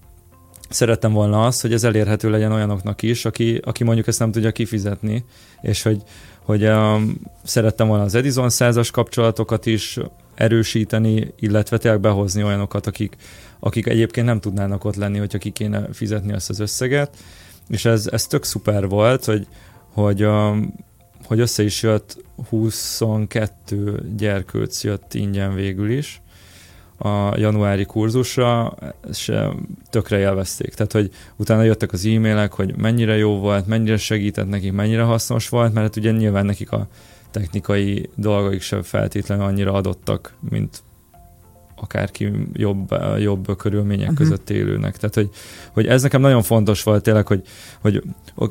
[0.68, 4.50] szerettem volna azt, hogy ez elérhető legyen olyanoknak is, aki, aki mondjuk ezt nem tudja
[4.50, 5.24] kifizetni,
[5.60, 6.02] és hogy,
[6.42, 9.98] hogy um, szerettem volna az Edison százas kapcsolatokat is
[10.40, 13.16] erősíteni, illetve tényleg behozni olyanokat, akik,
[13.58, 17.16] akik egyébként nem tudnának ott lenni, hogyha ki kéne fizetni azt az összeget.
[17.68, 19.46] És ez, ez tök szuper volt, hogy,
[19.92, 20.74] hogy, um,
[21.24, 26.22] hogy össze is jött 22 gyerkőc jött ingyen végül is
[26.98, 28.74] a januári kurzusra,
[29.08, 29.32] és
[29.90, 30.74] tökre élvezték.
[30.74, 35.48] Tehát, hogy utána jöttek az e-mailek, hogy mennyire jó volt, mennyire segített nekik, mennyire hasznos
[35.48, 36.88] volt, mert hát ugye nyilván nekik a
[37.30, 40.82] technikai dolgaik sem feltétlenül annyira adottak, mint
[41.82, 44.18] akárki jobb, jobb körülmények uh-huh.
[44.18, 44.96] között élőnek.
[44.96, 45.30] Tehát, hogy,
[45.72, 47.42] hogy ez nekem nagyon fontos volt tényleg, hogy,
[47.80, 48.02] hogy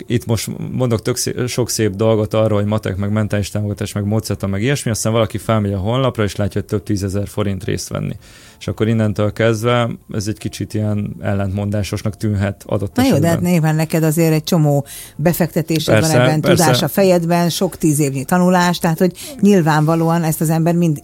[0.08, 4.06] itt most mondok tök szép, sok szép dolgot arról, hogy matek, meg mentális támogatás, meg
[4.06, 7.90] módszerta, meg ilyesmi, aztán valaki felmegy a honlapra, és látja, hogy több tízezer forint részt
[7.90, 8.16] venni
[8.60, 13.22] és akkor innentől kezdve ez egy kicsit ilyen ellentmondásosnak tűnhet adott Na esetben.
[13.22, 14.86] jó, de hát nyilván neked azért egy csomó
[15.16, 16.64] befektetésed van ebben, persze.
[16.64, 21.00] tudás a fejedben, sok tíz évnyi tanulás, tehát hogy nyilvánvalóan ezt az ember mind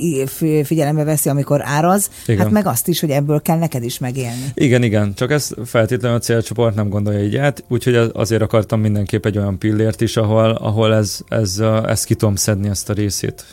[0.63, 2.41] figyelembe veszi, amikor áraz, igen.
[2.41, 4.51] hát meg azt is, hogy ebből kell neked is megélni.
[4.53, 9.25] Igen, igen, csak ez feltétlenül a célcsoport nem gondolja így át, úgyhogy azért akartam mindenképp
[9.25, 13.45] egy olyan pillért is, ahol, ahol ez, ez, ezt ki tudom szedni ezt a részét.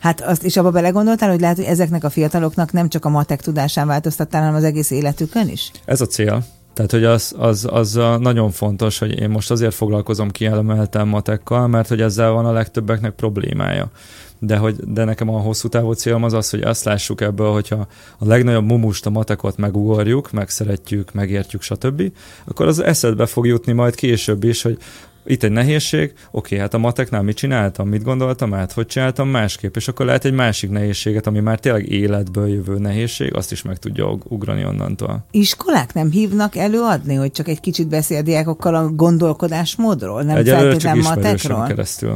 [0.00, 3.40] Hát azt is abba belegondoltál, hogy lehet, hogy ezeknek a fiataloknak nem csak a matek
[3.40, 5.70] tudásán változtattál, hanem az egész életükön is?
[5.84, 6.44] Ez a cél.
[6.78, 11.88] Tehát, hogy az, az, az nagyon fontos, hogy én most azért foglalkozom kielemelten matekkal, mert
[11.88, 13.90] hogy ezzel van a legtöbbeknek problémája.
[14.38, 17.86] De, hogy, de nekem a hosszú távú célom az az, hogy azt lássuk ebből, hogyha
[18.18, 22.02] a legnagyobb mumust, a matekot megugorjuk, megszeretjük, megértjük, stb.,
[22.44, 24.78] akkor az eszedbe fog jutni majd később is, hogy
[25.26, 29.76] itt egy nehézség, oké, hát a mateknál mit csináltam, mit gondoltam át, hogy csináltam másképp,
[29.76, 33.76] és akkor lehet egy másik nehézséget, ami már tényleg életből jövő nehézség, azt is meg
[33.76, 35.24] tudja ugrani onnantól.
[35.30, 41.02] Iskolák nem hívnak előadni, hogy csak egy kicsit beszél a diákokkal a gondolkodásmódról, nem feltétlenül
[41.02, 41.66] matekról?
[41.66, 42.08] keresztül.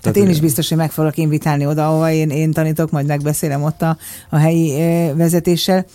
[0.00, 3.06] Tehát, Tehát én is biztos, hogy meg fogok invitálni oda, ahova én, én tanítok, majd
[3.06, 3.96] megbeszélem ott a,
[4.30, 4.76] a helyi
[5.14, 5.86] vezetéssel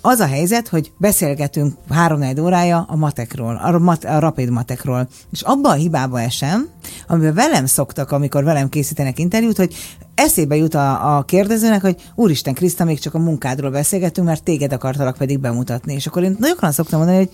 [0.00, 5.40] az a helyzet, hogy beszélgetünk három órája a matekról, a, mat, a rapid matekról, és
[5.40, 6.68] abban a hibába esem,
[7.06, 9.74] amiben velem szoktak, amikor velem készítenek interjút, hogy
[10.14, 14.72] eszébe jut a, a kérdezőnek, hogy úristen Kriszta, még csak a munkádról beszélgetünk, mert téged
[14.72, 15.94] akartalak pedig bemutatni.
[15.94, 17.30] És akkor én nagyon szoktam mondani, hogy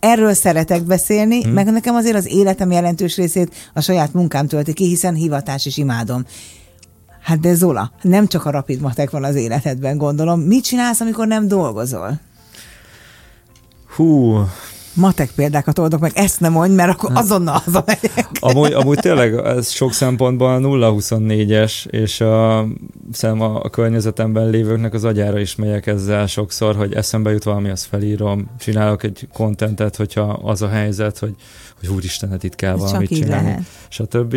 [0.00, 1.52] erről szeretek beszélni, hmm.
[1.52, 5.76] meg nekem azért az életem jelentős részét a saját munkám tölti ki, hiszen hivatás is
[5.76, 6.24] imádom.
[7.22, 10.40] Hát de Zola, nem csak a rapid matek van az életedben, gondolom.
[10.40, 12.20] Mit csinálsz, amikor nem dolgozol?
[13.96, 14.44] Hú,
[14.94, 17.22] matek példákat oldok meg, ezt nem mondj, mert akkor hát.
[17.22, 18.28] azonnal hazamegyek.
[18.40, 22.66] Amúgy, amúgy tényleg ez sok szempontból 0-24-es, és a,
[23.12, 27.70] szem a, a környezetemben lévőknek az agyára is megyek ezzel sokszor, hogy eszembe jut valami,
[27.70, 31.34] azt felírom, csinálok egy kontentet, hogyha az a helyzet, hogy,
[31.82, 33.62] hogy úristen, hát itt kell valamit csinálni, lehet.
[33.88, 34.36] stb.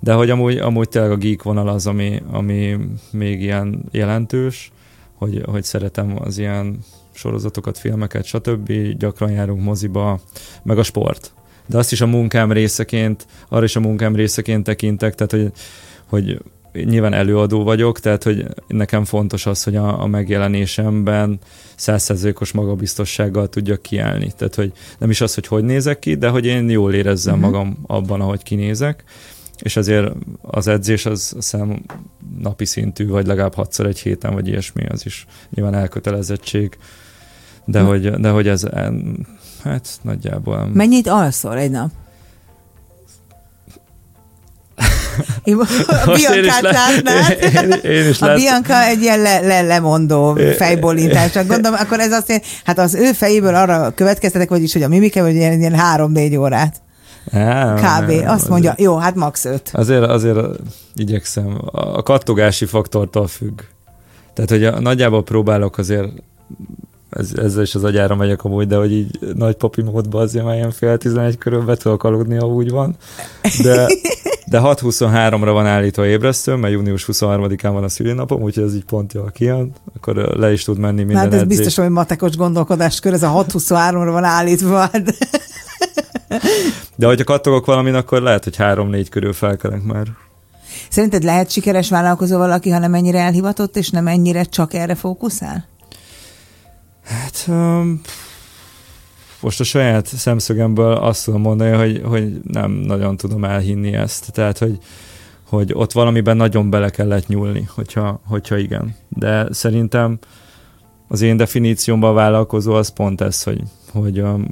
[0.00, 2.76] De hogy amúgy, amúgy tényleg a geek vonal az, ami, ami
[3.10, 4.72] még ilyen jelentős,
[5.14, 6.78] hogy, hogy szeretem az ilyen
[7.12, 8.72] sorozatokat, filmeket, stb.
[8.98, 10.20] Gyakran járunk moziba,
[10.62, 11.32] meg a sport.
[11.66, 15.52] De azt is a munkám részeként, arra is a munkám részeként tekintek, tehát hogy,
[16.06, 16.42] hogy
[16.74, 21.38] nyilván előadó vagyok, tehát hogy nekem fontos az, hogy a, a megjelenésemben
[21.76, 24.32] százszerzőkos magabiztossággal tudjak kiállni.
[24.36, 27.50] Tehát, hogy nem is az, hogy hogy nézek ki, de hogy én jól érezzem uh-huh.
[27.50, 29.04] magam abban, ahogy kinézek,
[29.62, 30.12] és azért
[30.42, 31.82] az edzés az szem
[32.38, 36.78] napi szintű, vagy legalább hatszor egy héten, vagy ilyesmi, az is nyilván elkötelezettség
[37.64, 37.86] de, hm.
[37.86, 38.66] hogy, de hogy ez,
[39.62, 40.70] hát nagyjából...
[40.72, 41.90] Mennyit alszol egy nap?
[46.04, 47.38] A Biancát látnád.
[47.40, 52.12] Én, én is a Bianca egy ilyen le, le, lemondó fejbólintás, csak gondolom, akkor ez
[52.12, 55.74] azt jelenti, hát az ő fejéből arra következtetek, vagyis, hogy a mimike, hogy ilyen, ilyen
[55.74, 56.82] három-négy órát.
[57.30, 58.10] Nem, Kb.
[58.10, 59.44] Nem, azt mondja, azért, jó, hát max.
[59.44, 59.70] öt.
[59.72, 60.38] Azért, azért
[60.94, 61.58] igyekszem.
[61.72, 63.60] A kattogási faktortól függ.
[64.34, 66.08] Tehát, hogy a, nagyjából próbálok azért
[67.10, 70.54] ez, ezzel is az agyára megyek amúgy, de hogy így nagy papi módban azért már
[70.54, 72.96] ilyen fél 11 körül be tudok aludni, ha úgy van.
[73.62, 73.86] De,
[74.46, 79.12] de 6.23-ra van állítva ébresztő, mert június 23-án van a szülinapom, úgyhogy ez így pont
[79.12, 81.56] jól kijön, akkor le is tud menni minden Hát ez edzés.
[81.56, 84.90] biztos, hogy matekos gondolkodáskör, ez a 6.23-ra van állítva.
[86.96, 90.06] De hogyha kattogok valamin, akkor lehet, hogy 3-4 körül felkelek már.
[90.90, 95.68] Szerinted lehet sikeres vállalkozó valaki, ha nem ennyire elhivatott, és nem ennyire csak erre fókuszál?
[97.04, 98.00] Hát um,
[99.44, 104.32] most a saját szemszögemből azt tudom mondani, hogy, hogy nem nagyon tudom elhinni ezt.
[104.32, 104.78] Tehát, hogy,
[105.48, 108.94] hogy ott valamiben nagyon bele kellett nyúlni, hogyha, hogyha igen.
[109.08, 110.18] De szerintem
[111.08, 114.46] az én definíciómban a vállalkozó az pont ez, hogy, hogy um,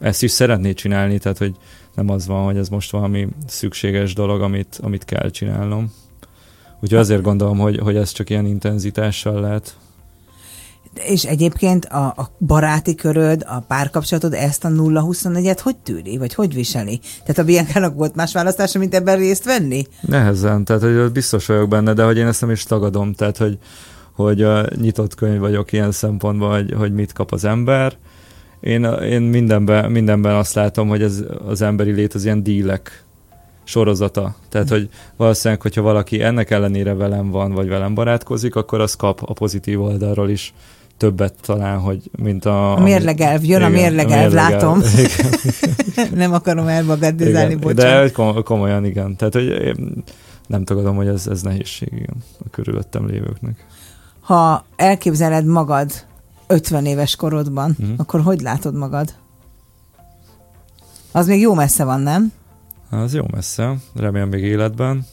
[0.00, 1.56] ezt is szeretné csinálni, tehát hogy
[1.94, 5.92] nem az van, hogy ez most valami szükséges dolog, amit, amit kell csinálnom.
[6.80, 9.76] Úgyhogy azért gondolom, hogy, hogy ez csak ilyen intenzitással lehet
[10.98, 16.54] és egyébként a, a baráti köröd, a párkapcsolatod ezt a 0-24-et hogy tűri, vagy hogy
[16.54, 17.00] viseli?
[17.20, 19.86] Tehát a Biancának volt más választása, mint ebben részt venni?
[20.00, 23.58] Nehezen, tehát hogy biztos vagyok benne, de hogy én ezt nem is tagadom, tehát hogy,
[24.12, 27.96] hogy a nyitott könyv vagyok ilyen szempontból, hogy, hogy mit kap az ember.
[28.60, 33.04] Én, én mindenben, mindenben azt látom, hogy ez, az emberi lét az ilyen dílek
[33.64, 34.34] sorozata.
[34.48, 39.22] Tehát, hogy valószínűleg, hogyha valaki ennek ellenére velem van, vagy velem barátkozik, akkor az kap
[39.22, 40.54] a pozitív oldalról is
[40.96, 42.76] többet talán, hogy mint a...
[42.76, 44.82] A mérlegelv, jön igen, a mérlegelv, látom.
[46.14, 48.14] nem akarom elmagadizálni, bocsánat.
[48.16, 49.16] De komolyan igen.
[49.16, 49.76] Tehát, hogy
[50.46, 53.66] nem tagadom, hogy ez, ez nehézség igen, a körülöttem lévőknek.
[54.20, 55.90] Ha elképzeled magad
[56.46, 57.94] 50 éves korodban, uh-huh.
[57.96, 59.14] akkor hogy látod magad?
[61.12, 62.32] Az még jó messze van, nem?
[62.90, 63.74] Az jó messze.
[63.94, 65.06] Remélem még életben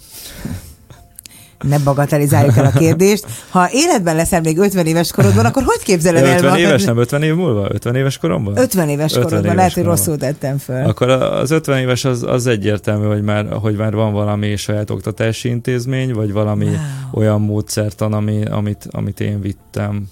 [1.61, 3.25] ne bagatelizáljuk el a kérdést.
[3.49, 6.35] Ha életben leszel még 50 éves korodban, akkor hogy képzeled el?
[6.35, 7.67] 50 éves, nem 50 év múlva?
[7.71, 8.57] 50 éves koromban?
[8.57, 10.83] 50 éves 50 korodban, éves lehet, hogy rosszul tettem föl.
[10.83, 15.49] Akkor az 50 éves az, az egyértelmű, hogy már, hogy már van valami saját oktatási
[15.49, 16.75] intézmény, vagy valami wow.
[17.11, 20.09] olyan módszertan, ami, amit, amit én vittem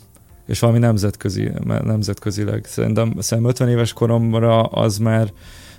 [0.50, 1.52] és valami nemzetközi,
[1.84, 2.66] nemzetközileg.
[2.66, 5.28] Szerintem, szerintem 50 éves koromra az már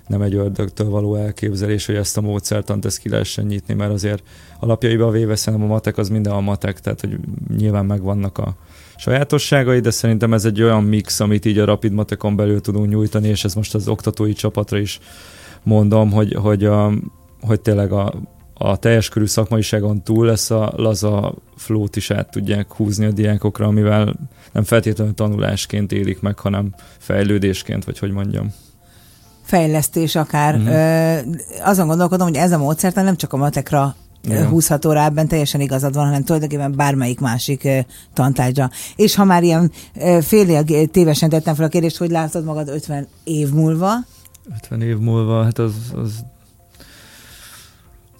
[0.07, 4.23] nem egy ördögtől való elképzelés, hogy ezt a módszertant ezt ki lehessen nyitni, mert azért
[4.59, 7.17] alapjaiba véve szerintem a matek az minden a matek, tehát hogy
[7.57, 8.55] nyilván megvannak a
[8.97, 13.27] sajátosságai, de szerintem ez egy olyan mix, amit így a Rapid Matekon belül tudunk nyújtani,
[13.27, 14.99] és ez most az oktatói csapatra is
[15.63, 16.91] mondom, hogy, hogy, a,
[17.41, 18.13] hogy tényleg a,
[18.53, 23.65] a teljes körű szakmaiságon túl lesz a laza flót is át tudják húzni a diákokra,
[23.65, 24.15] amivel
[24.51, 28.53] nem feltétlenül tanulásként élik meg, hanem fejlődésként, vagy hogy mondjam
[29.51, 30.55] fejlesztés akár.
[30.55, 30.73] Uh-huh.
[30.73, 31.17] Ö,
[31.63, 34.47] azon gondolkodom, hogy ez a módszert nem csak a matekra igen.
[34.47, 37.67] húzható rá, ebben teljesen igazad van, hanem tulajdonképpen bármelyik másik
[38.13, 38.69] tantárgyra.
[38.95, 39.71] És ha már ilyen
[40.21, 43.93] félig tévesen tettem fel a kérdést, hogy látod magad 50 év múlva?
[44.55, 46.11] 50 év múlva, hát az, az...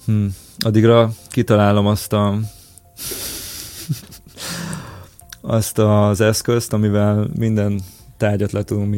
[0.06, 0.26] Hm.
[0.58, 2.38] addigra kitalálom azt a
[5.40, 7.80] azt az eszközt, amivel minden
[8.22, 8.96] tárgyat le tudunk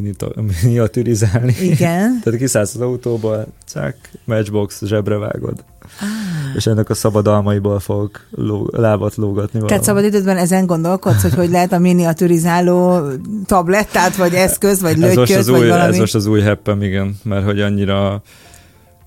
[0.62, 1.54] miniaturizálni.
[1.60, 2.16] Igen.
[2.22, 5.64] Tehát kiszállsz az autóba, csak matchbox, zsebre vágod.
[5.80, 6.56] Ah.
[6.56, 9.60] És ennek a szabadalmaiból fogok ló, lábat lógatni.
[9.60, 13.02] Tehát szabad időben ezen gondolkodsz, hogy hogy lehet a miniaturizáló
[13.46, 15.92] tablettát, vagy eszköz, vagy lötyöt, vagy új, valami?
[15.92, 18.22] Ez most az új heppem, igen, mert hogy annyira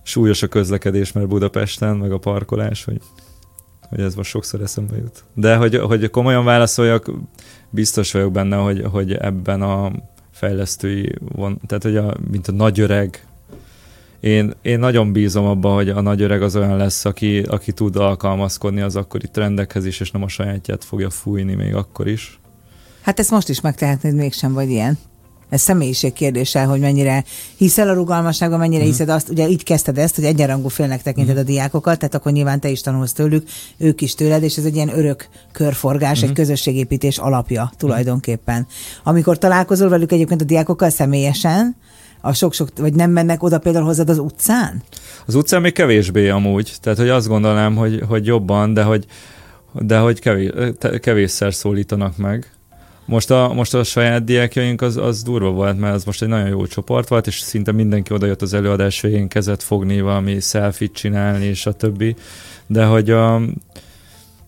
[0.03, 3.01] súlyos a közlekedés, mert Budapesten, meg a parkolás, hogy,
[3.89, 5.23] hogy ez most sokszor eszembe jut.
[5.33, 7.11] De hogy, hogy komolyan válaszoljak,
[7.69, 9.91] biztos vagyok benne, hogy, hogy ebben a
[10.31, 13.27] fejlesztői van, tehát hogy a, mint a nagy öreg,
[14.19, 17.95] én, én nagyon bízom abban, hogy a nagy öreg az olyan lesz, aki, aki tud
[17.95, 22.39] alkalmazkodni az akkori trendekhez is, és nem a sajátját fogja fújni még akkor is.
[23.01, 24.97] Hát ezt most is megtehetnéd, mégsem vagy ilyen
[25.49, 27.23] ez személyiség kérdése, hogy mennyire
[27.57, 28.87] hiszel a rugalmasságban, mennyire mm.
[28.87, 31.39] hiszed azt, ugye így kezdted ezt, hogy egyenrangú félnek tekinted mm.
[31.39, 34.75] a diákokat, tehát akkor nyilván te is tanulsz tőlük, ők is tőled, és ez egy
[34.75, 36.23] ilyen örök körforgás, mm.
[36.23, 36.39] egy mhm.
[36.39, 38.67] közösségépítés alapja tulajdonképpen.
[39.03, 41.75] Amikor találkozol velük egyébként a diákokkal személyesen,
[42.21, 44.83] a sok-sok, vagy nem mennek oda például hozzád az utcán?
[45.25, 49.05] Az utcán még kevésbé amúgy, tehát hogy azt gondolnám, hogy, hogy jobban, de hogy,
[49.71, 50.51] de hogy kevés,
[50.99, 52.56] kevésszer szólítanak meg
[53.07, 56.47] most a, most a saját diákjaink az, az durva volt, mert az most egy nagyon
[56.47, 61.45] jó csoport volt, és szinte mindenki odajött az előadás végén kezet fogni, valami selfie csinálni,
[61.45, 62.15] és a többi.
[62.67, 63.41] De hogy a,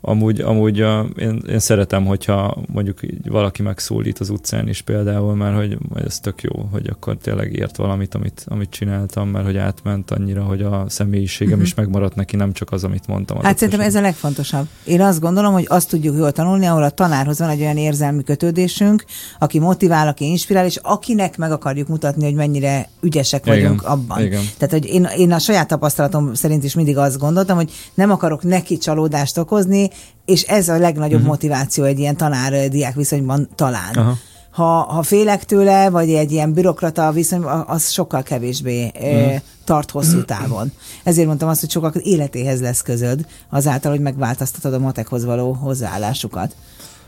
[0.01, 5.35] amúgy, amúgy a, én, én szeretem, hogyha mondjuk így valaki megszólít az utcán is például,
[5.35, 9.57] mert hogy, ez tök jó, hogy akkor tényleg ért valamit, amit, amit csináltam, mert hogy
[9.57, 11.67] átment annyira, hogy a személyiségem uh-huh.
[11.67, 13.41] is megmaradt neki, nem csak az, amit mondtam.
[13.41, 14.67] Hát szerintem ez a legfontosabb.
[14.83, 18.23] Én azt gondolom, hogy azt tudjuk jól tanulni, ahol a tanárhoz van egy olyan érzelmi
[18.23, 19.03] kötődésünk,
[19.39, 24.21] aki motivál, aki inspirál, és akinek meg akarjuk mutatni, hogy mennyire ügyesek vagyunk igen, abban.
[24.21, 24.43] Igen.
[24.57, 28.43] Tehát, hogy én, én a saját tapasztalatom szerint is mindig azt gondoltam, hogy nem akarok
[28.43, 29.88] neki csalódást okozni,
[30.25, 31.29] és ez a legnagyobb uh-huh.
[31.29, 33.95] motiváció egy ilyen tanár-diák viszonyban talán.
[33.95, 34.17] Aha.
[34.49, 39.41] Ha, ha félek tőle, vagy egy ilyen bürokrata viszony, az sokkal kevésbé uh-huh.
[39.63, 40.71] tart hosszú távon.
[41.03, 46.55] Ezért mondtam azt, hogy sokkal életéhez lesz közöd, azáltal, hogy megváltoztatod a matekhoz való hozzáállásukat.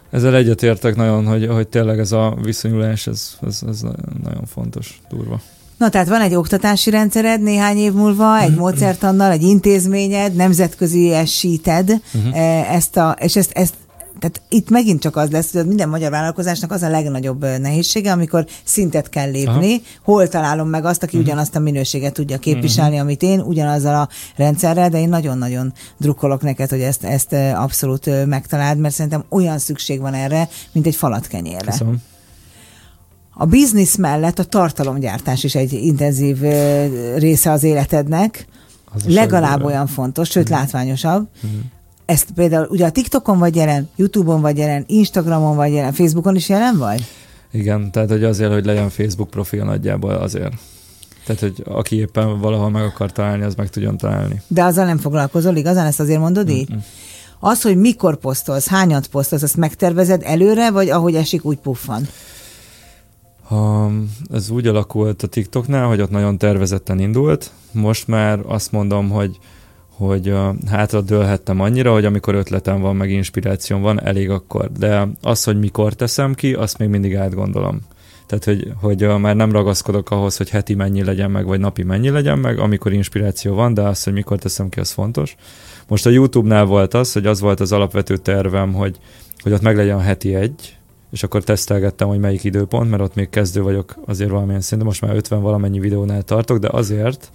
[0.09, 3.81] Ezzel egyetértek nagyon, hogy, hogy tényleg ez a viszonyulás, ez, ez, ez
[4.23, 5.41] nagyon fontos, durva.
[5.81, 12.01] Na, tehát van egy oktatási rendszered néhány év múlva, egy módszertannal, egy intézményed, nemzetközi esíted
[12.13, 12.73] uh-huh.
[12.73, 13.73] ezt a, és ezt, ezt
[14.19, 18.45] tehát itt megint csak az lesz, hogy minden magyar vállalkozásnak az a legnagyobb nehézsége, amikor
[18.63, 19.81] szintet kell lépni, Aha.
[20.03, 21.31] hol találom meg azt, aki uh-huh.
[21.31, 23.05] ugyanazt a minőséget tudja képviselni, uh-huh.
[23.05, 28.77] amit én, ugyanazzal a rendszerrel, de én nagyon-nagyon drukkolok neked, hogy ezt, ezt abszolút megtaláld,
[28.77, 31.71] mert szerintem olyan szükség van erre, mint egy falat kenyérre.
[31.71, 32.01] Köszönöm.
[33.33, 36.39] A biznisz mellett a tartalomgyártás is egy intenzív
[37.15, 38.45] része az életednek.
[38.93, 40.53] Az Legalább olyan fontos, sőt mm.
[40.53, 41.27] látványosabb.
[41.47, 41.59] Mm.
[42.05, 46.49] Ezt például ugye a TikTokon vagy jelen, YouTube-on vagy jelen, Instagramon vagy jelen, Facebookon is
[46.49, 47.05] jelen vagy?
[47.51, 50.53] Igen, tehát hogy azért, hogy legyen Facebook profil nagyjából azért.
[51.25, 54.41] Tehát, hogy aki éppen valahol meg akar találni, az meg tudjon találni.
[54.47, 56.71] De azzal nem foglalkozol, igazán ezt azért mondod így?
[56.71, 56.81] Mm-mm.
[57.39, 62.07] Az, hogy mikor posztolsz, hányat posztolsz, azt megtervezed előre, vagy ahogy esik, úgy puffan?
[64.31, 67.51] Ez úgy alakult a TikToknál, hogy ott nagyon tervezetten indult.
[67.71, 69.39] Most már azt mondom, hogy
[70.05, 74.71] hogy uh, hátra dőlhettem annyira, hogy amikor ötletem van, meg inspirációm van, elég akkor.
[74.71, 77.79] De az, hogy mikor teszem ki, azt még mindig átgondolom.
[78.25, 81.83] Tehát, hogy, hogy uh, már nem ragaszkodok ahhoz, hogy heti mennyi legyen meg, vagy napi
[81.83, 85.35] mennyi legyen meg, amikor inspiráció van, de az, hogy mikor teszem ki, az fontos.
[85.87, 88.97] Most a YouTube-nál volt az, hogy az volt az alapvető tervem, hogy,
[89.43, 90.77] hogy ott meg legyen heti egy,
[91.11, 95.01] és akkor tesztelgettem, hogy melyik időpont, mert ott még kezdő vagyok azért valamilyen szinten, most
[95.01, 97.31] már 50 valamennyi videónál tartok, de azért,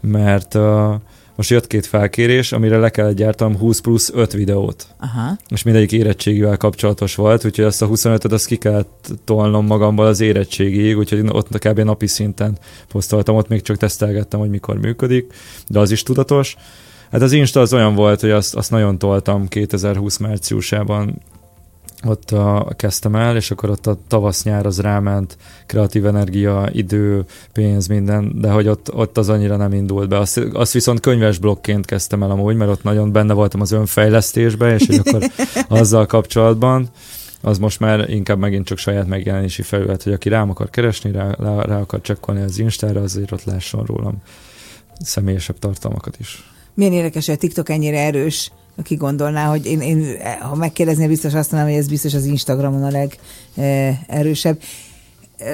[0.00, 0.94] mert uh,
[1.38, 4.86] most jött két felkérés, amire le kellett gyártanom 20 plusz 5 videót.
[4.98, 5.36] Aha.
[5.48, 10.20] És mindegyik érettségivel kapcsolatos volt, úgyhogy azt a 25-öt azt ki kellett tolnom magamból az
[10.20, 11.78] érettségiig, úgyhogy ott kb.
[11.80, 12.58] napi szinten
[12.88, 15.32] posztoltam, ott még csak tesztelgettem, hogy mikor működik,
[15.66, 16.56] de az is tudatos.
[17.10, 21.20] Hát az Insta az olyan volt, hogy azt, azt nagyon toltam 2020 márciusában,
[22.06, 25.36] ott a, kezdtem el, és akkor ott a tavasz-nyár az ráment,
[25.66, 30.18] kreatív energia, idő, pénz, minden, de hogy ott, ott az annyira nem indult be.
[30.18, 34.74] Azt, azt viszont könyves blokként kezdtem el amúgy, mert ott nagyon benne voltam az önfejlesztésbe,
[34.74, 35.30] és hogy akkor
[35.80, 36.88] azzal kapcsolatban
[37.40, 41.30] az most már inkább megint csak saját megjelenési felület, hogy aki rám akar keresni, rá,
[41.38, 44.22] rá, rá akar csekkolni az Instára, azért ott lásson rólam
[45.00, 46.44] személyesebb tartalmakat is.
[46.74, 51.34] Milyen érdekes, hogy a TikTok ennyire erős, aki gondolná, hogy én, én ha megkérdeznél, biztos
[51.34, 53.08] azt mondanám, hogy ez biztos az Instagramon a
[53.56, 54.60] legerősebb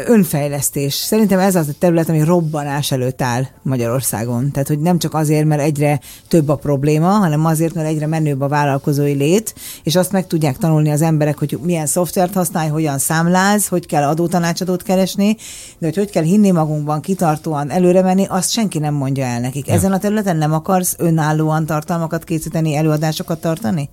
[0.07, 0.95] önfejlesztés.
[0.95, 4.51] Szerintem ez az a terület, ami robbanás előtt áll Magyarországon.
[4.51, 8.41] Tehát, hogy nem csak azért, mert egyre több a probléma, hanem azért, mert egyre menőbb
[8.41, 12.99] a vállalkozói lét, és azt meg tudják tanulni az emberek, hogy milyen szoftvert használj, hogyan
[12.99, 15.37] számláz, hogy kell adótanácsadót keresni,
[15.79, 19.67] de hogy hogy kell hinni magunkban, kitartóan előre menni, azt senki nem mondja el nekik.
[19.67, 19.75] Ja.
[19.75, 23.89] Ezen a területen nem akarsz önállóan tartalmakat készíteni, előadásokat tartani?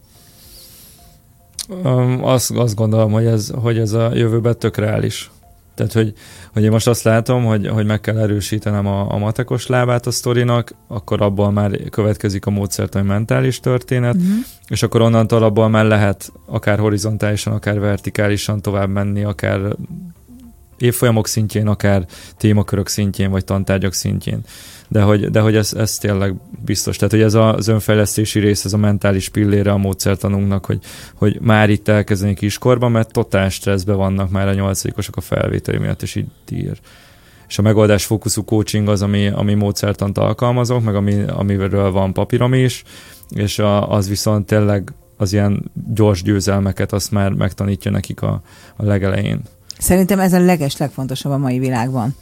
[1.84, 5.32] Um, azt, azt gondolom, hogy ez, hogy ez a jövőben tök reális.
[5.82, 6.14] Tehát, hogy,
[6.54, 10.12] hogy én most azt látom, hogy, hogy meg kell erősítenem a, a matekos lábát a
[10.12, 14.30] sztorinak, akkor abból már következik a módszertani mentális történet, uh-huh.
[14.68, 19.60] és akkor onnantól abból már lehet akár horizontálisan, akár vertikálisan tovább menni, akár
[20.82, 22.06] évfolyamok szintjén, akár
[22.38, 24.44] témakörök szintjén, vagy tantárgyak szintjén
[24.92, 26.96] de hogy, de hogy ez, ez tényleg biztos.
[26.98, 30.80] Tehát, hogy ez az önfejlesztési rész, ez a mentális pillére a módszertanunknak, hogy,
[31.16, 36.02] hogy már itt elkezdeni kiskorban, mert totál stresszben vannak már a nyolcadikosok a felvételi miatt,
[36.02, 36.80] és így ír.
[37.48, 42.54] És a megoldás fókuszú coaching az, ami, ami módszertant alkalmazok, meg ami, amiről van papírom
[42.54, 42.84] is,
[43.30, 48.42] és a, az viszont tényleg az ilyen gyors győzelmeket azt már megtanítja nekik a,
[48.76, 49.42] a legelején.
[49.82, 52.16] Szerintem ez a leges legfontosabb a mai világban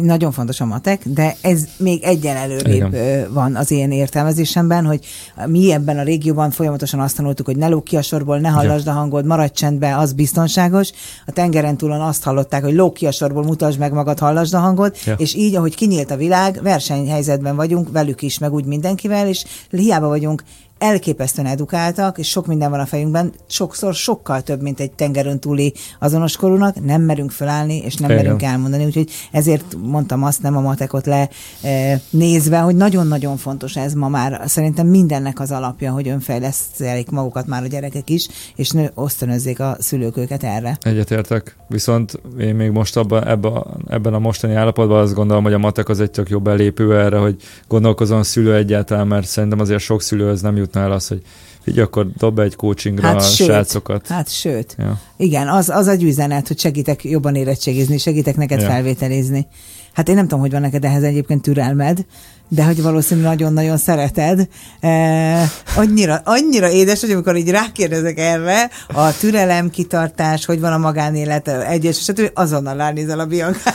[0.00, 3.32] nagyon fontos a matek, de ez még egyen előrébb Igen.
[3.32, 5.06] van az én értelmezésemben, hogy
[5.46, 8.86] mi ebben a régióban folyamatosan azt tanultuk, hogy ne lók ki a sorból, ne hallasd
[8.86, 10.90] a hangod, maradj csendbe, az biztonságos.
[11.26, 14.58] A tengeren túlon azt hallották, hogy lók ki a sorból, mutasd meg magad, hallasd a
[14.58, 15.14] hangod, ja.
[15.14, 20.08] és így, ahogy kinyílt a világ, versenyhelyzetben vagyunk velük is, meg úgy mindenkivel, és hiába
[20.08, 20.42] vagyunk
[20.78, 25.74] elképesztően edukáltak, és sok minden van a fejünkben, sokszor sokkal több, mint egy tengerön túli
[25.98, 28.22] azonos korúnak, nem merünk fölállni, és nem Igen.
[28.22, 31.28] merünk elmondani, úgyhogy ezért mondtam azt nem a matekot le
[31.62, 34.42] e, nézve, hogy nagyon-nagyon fontos ez ma már.
[34.46, 39.76] Szerintem mindennek az alapja, hogy önfejlesztelik magukat már a gyerekek is, és nő, osztönözzék a
[39.78, 40.78] szülők őket erre.
[40.80, 43.52] Egyetértek, viszont én még most abban, ebben,
[43.88, 47.18] ebben a mostani állapotban azt gondolom, hogy a matek az egy tök jobb belépő erre,
[47.18, 47.36] hogy
[47.68, 51.22] gondolkozom a szülő egyáltalán, mert szerintem azért sok szülő az nem jut jutnál az, hogy
[51.64, 54.06] így akkor dob egy coachingra hát a sőt, srácokat.
[54.06, 54.74] Hát sőt.
[54.78, 55.00] Ja.
[55.16, 58.66] Igen, az, az egy üzenet, hogy segítek jobban érettségizni, segítek neked ja.
[58.66, 59.46] felvételizni.
[59.92, 62.06] Hát én nem tudom, hogy van neked ehhez egyébként türelmed,
[62.48, 64.48] de hogy valószínűleg nagyon-nagyon szereted.
[64.80, 70.78] E, annyira, annyira édes, hogy amikor így rákérdezek erre, a türelem, kitartás, hogy van a
[70.78, 72.30] magánélet, egyes, stb.
[72.34, 73.70] azonnal ránézel a Bianca.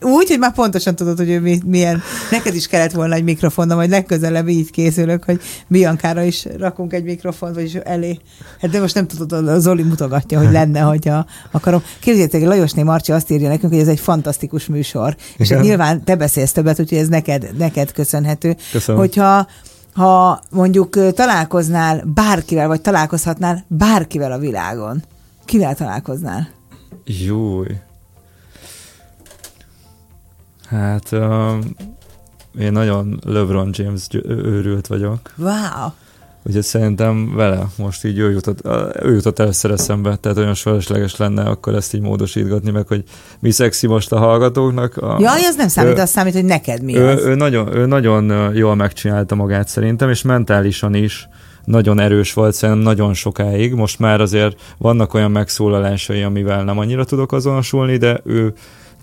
[0.00, 2.02] Úgy, hogy már pontosan tudod, hogy ő mi, milyen.
[2.30, 7.04] Neked is kellett volna egy mikrofon, majd legközelebb így készülök, hogy Biancára is rakunk egy
[7.04, 8.18] mikrofont, vagyis elé.
[8.60, 11.82] Hát de most nem tudod, Zoli mutogatja, hogy lenne, hogyha akarom.
[12.00, 15.16] Képzeljétek, Lajosné Marcsi azt írja nekünk, hogy ez egy fantasztikus műsor.
[15.36, 18.56] És nyilván te beszélsz többet, úgyhogy ez neked neked köszönhető.
[18.72, 19.00] Köszönöm.
[19.00, 19.46] Hogyha
[19.92, 25.02] ha mondjuk találkoznál bárkivel, vagy találkozhatnál bárkivel a világon,
[25.44, 26.48] kivel találkoznál?
[27.04, 27.66] Júj.
[30.68, 31.54] Hát uh,
[32.58, 35.32] én nagyon LeBron James őrült vagyok.
[35.36, 35.90] Wow.
[36.46, 38.60] Úgyhogy szerintem vele most így ő jutott,
[39.02, 43.04] ő jutott először eszembe, tehát olyan felesleges lenne akkor ezt így módosítgatni, meg hogy
[43.40, 44.96] mi szexi most a hallgatóknak.
[44.96, 47.24] A, ja, az nem számít, ő, az számít, hogy neked mi ő, az.
[47.24, 51.28] Ő nagyon, ő nagyon jól megcsinálta magát szerintem, és mentálisan is
[51.64, 53.74] nagyon erős volt szerintem nagyon sokáig.
[53.74, 58.54] Most már azért vannak olyan megszólalásai, amivel nem annyira tudok azonosulni, de ő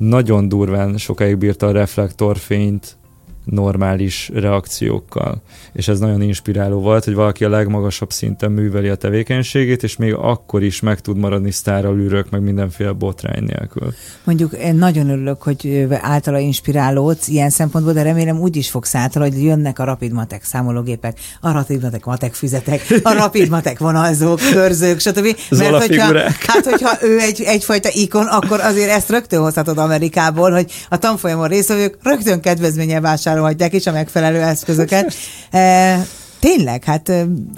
[0.08, 2.97] nagyon durván sokáig bírta a reflektorfényt
[3.44, 5.41] normális reakciókkal.
[5.74, 10.14] És ez nagyon inspiráló volt, hogy valaki a legmagasabb szinten műveli a tevékenységét, és még
[10.14, 13.94] akkor is meg tud maradni sztára űrök, meg mindenféle botrány nélkül.
[14.24, 19.26] Mondjuk én nagyon örülök, hogy általa inspirálódsz ilyen szempontból, de remélem úgy is fogsz általa,
[19.26, 24.39] hogy jönnek a Rapid Matek számológépek, a Rapid Matek matek füzetek, a Rapid Matek vonalzók,
[24.52, 25.38] körzők, stb.
[25.50, 30.72] Mert hogyha, hát, hogyha ő egy, egyfajta ikon, akkor azért ezt rögtön hozhatod Amerikából, hogy
[30.89, 35.14] a tanfolyamon részvevők rögtön kedvezménye vásárolják vásárolhatják is a megfelelő eszközöket.
[35.52, 36.06] E,
[36.40, 37.10] tényleg, hát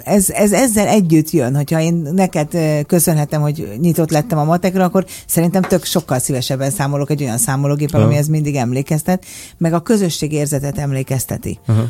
[0.04, 2.48] ez, ez ezzel együtt jön, hogyha én neked
[2.86, 8.00] köszönhetem, hogy nyitott lettem a matekra, akkor szerintem tök sokkal szívesebben számolok egy olyan számológéppel,
[8.00, 8.12] uh-huh.
[8.12, 9.24] ami ez mindig emlékeztet,
[9.58, 11.58] meg a közösség érzetet emlékezteti.
[11.66, 11.84] Uh-huh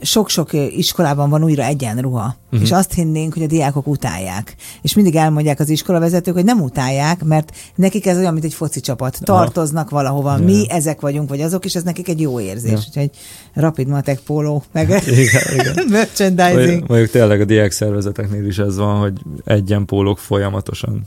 [0.00, 2.60] sok-sok iskolában van újra egyenruha, uh-huh.
[2.62, 4.54] és azt hinnénk, hogy a diákok utálják.
[4.82, 8.80] És mindig elmondják az iskolavezetők, hogy nem utálják, mert nekik ez olyan, mint egy foci
[8.80, 9.18] csapat.
[9.22, 10.44] Tartoznak valahova, ja.
[10.44, 12.70] mi ezek vagyunk, vagy azok, és ez nekik egy jó érzés.
[12.70, 12.78] Ja.
[12.88, 13.10] Úgyhogy
[13.54, 15.86] Rapid Matek póló, meg igen, igen.
[15.90, 16.84] merchandising.
[16.88, 19.12] Mondjuk tényleg a diák szervezeteknél is ez van, hogy
[19.44, 21.06] egyen pólók folyamatosan.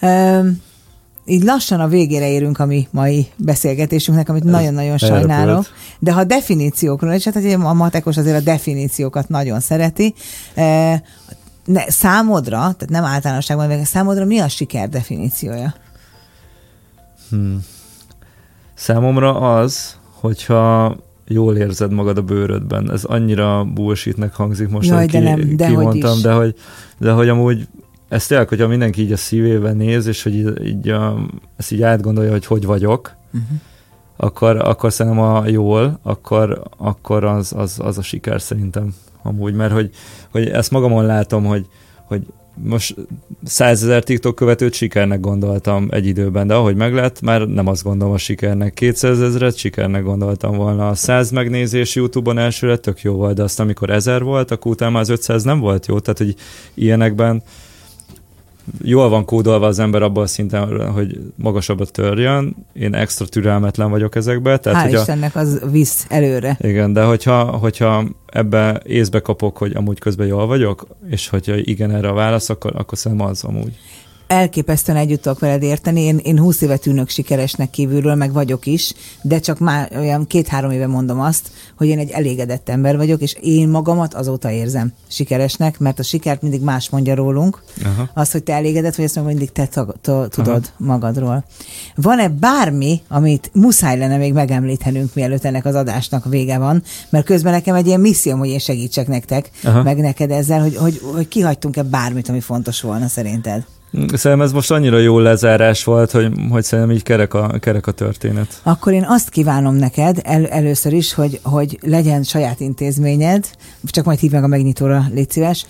[0.00, 0.62] Um,
[1.26, 5.66] így lassan a végére érünk a mi mai beszélgetésünknek, amit nagyon-nagyon sajnálok.
[5.98, 10.14] De ha definíciókról, és hát a matekos azért a definíciókat nagyon szereti,
[10.54, 11.00] eh,
[11.64, 15.74] ne, számodra, tehát nem általánosságban, meg számodra mi a siker definíciója?
[17.30, 17.60] Hmm.
[18.74, 20.96] Számomra az, hogyha
[21.26, 22.90] jól érzed magad a bőrödben.
[22.92, 26.54] Ez annyira bullshitnek hangzik most, Jaj, de nem, de kimondtam, hogy de hogy,
[26.98, 27.68] de hogy amúgy
[28.08, 30.94] ez tényleg, hogyha mindenki így a szívével néz, és hogy így, így
[31.56, 33.58] ezt így átgondolja, hogy hogy vagyok, uh-huh.
[34.16, 39.72] akkor, akkor szerintem a jól, akkor, akkor az, az, az a siker szerintem amúgy, mert
[39.72, 39.90] hogy,
[40.30, 41.66] hogy ezt magamon látom, hogy,
[42.04, 42.26] hogy
[42.62, 42.94] most
[43.44, 48.18] százezer TikTok követőt sikernek gondoltam egy időben, de ahogy meglett, már nem azt gondolom a
[48.18, 48.74] sikernek.
[48.74, 50.88] 200 ezeret sikernek gondoltam volna.
[50.88, 54.98] A 100 megnézés YouTube-on elsőre tök jó volt, de azt amikor ezer volt, akkor utána
[54.98, 55.98] az 500 nem volt jó.
[55.98, 56.34] Tehát, hogy
[56.74, 57.42] ilyenekben
[58.82, 62.56] jól van kódolva az ember abban a szinten, hogy magasabbat törjön.
[62.72, 64.58] Én extra türelmetlen vagyok ezekbe.
[64.58, 66.56] Tehát, Hál' hogyha, Istennek az visz előre.
[66.60, 71.90] Igen, de hogyha, hogyha ebbe észbe kapok, hogy amúgy közben jól vagyok, és hogyha igen
[71.90, 73.78] erre a válasz, akkor, akkor szerintem az amúgy
[74.26, 76.00] elképesztően együtt tudok veled érteni.
[76.00, 80.70] Én, én 20 éve tűnök sikeresnek kívülről, meg vagyok is, de csak már olyan két-három
[80.70, 85.78] éve mondom azt, hogy én egy elégedett ember vagyok, és én magamat azóta érzem sikeresnek,
[85.78, 87.62] mert a sikert mindig más mondja rólunk.
[87.84, 88.10] Aha.
[88.14, 89.68] Az, hogy te elégedett vagy, ezt meg mindig te
[90.30, 90.60] tudod Aha.
[90.76, 91.44] magadról.
[91.94, 97.52] Van-e bármi, amit muszáj lenne még megemlítenünk, mielőtt ennek az adásnak vége van, mert közben
[97.52, 99.82] nekem egy ilyen misszióm, hogy én segítsek nektek, Aha.
[99.82, 103.64] meg neked ezzel, hogy, hogy, hogy kihagytunk-e bármit, ami fontos volna szerinted?
[103.94, 107.92] Szerintem ez most annyira jó lezárás volt, hogy, hogy szerintem így kerek a, kerek a
[107.92, 108.60] történet.
[108.62, 113.46] Akkor én azt kívánom neked el, először is, hogy, hogy legyen saját intézményed,
[113.84, 115.66] csak majd hív meg a megnyitóra, légy szíves.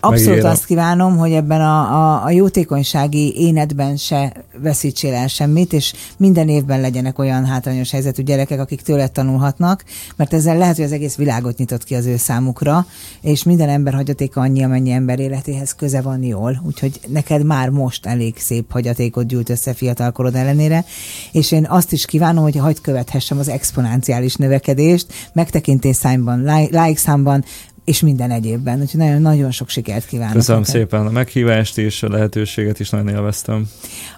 [0.00, 0.50] Abszolút Megérem.
[0.50, 6.48] azt kívánom, hogy ebben a, a, a jótékonysági énedben se veszítsél el semmit, és minden
[6.48, 9.84] évben legyenek olyan hátrányos helyzetű gyerekek, akik tőled tanulhatnak,
[10.16, 12.86] mert ezzel lehet, hogy az egész világot nyitott ki az ő számukra,
[13.20, 16.62] és minden ember hagyatéka annyi, amennyi ember életéhez köze van jól.
[16.66, 20.84] Úgyhogy neked már már most elég szép hagyatékot gyűlt össze fiatalkorod ellenére,
[21.32, 27.44] és én azt is kívánom, hogy hagyd követhessem az exponenciális növekedést, megtekintés számban, like számban,
[27.86, 28.80] és minden egyébben.
[28.80, 30.34] Úgyhogy nagyon, nagyon sok sikert kívánok.
[30.34, 30.74] Köszönöm neked.
[30.74, 33.68] szépen a meghívást és a lehetőséget is nagyon élveztem.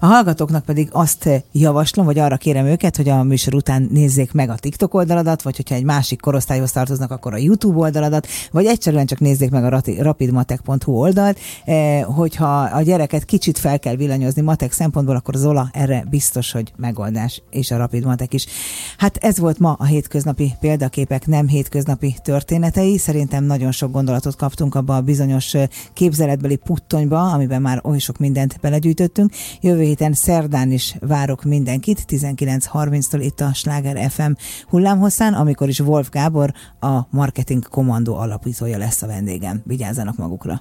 [0.01, 4.51] A hallgatóknak pedig azt javaslom, vagy arra kérem őket, hogy a műsor után nézzék meg
[4.51, 9.07] a TikTok oldaladat, vagy hogyha egy másik korosztályhoz tartoznak, akkor a YouTube oldaladat, vagy egyszerűen
[9.07, 11.39] csak nézzék meg a rapidmatek.hu oldalt.
[11.65, 16.73] Eh, hogyha a gyereket kicsit fel kell villanyozni matek szempontból, akkor Zola erre biztos, hogy
[16.77, 18.47] megoldás, és a Rapid Matek is.
[18.97, 22.99] Hát ez volt ma a hétköznapi példaképek, nem hétköznapi történetei.
[22.99, 25.55] Szerintem nagy nagyon sok gondolatot kaptunk abba a bizonyos
[25.93, 29.33] képzeletbeli puttonyba, amiben már oly sok mindent belegyűjtöttünk.
[29.61, 34.33] Jövő héten szerdán is várok mindenkit, 19.30-tól itt a Sláger FM
[34.69, 39.63] hullámhosszán, amikor is Wolf Gábor, a Marketing Kommandó alapítója lesz a vendégem.
[39.65, 40.57] Vigyázzanak magukra!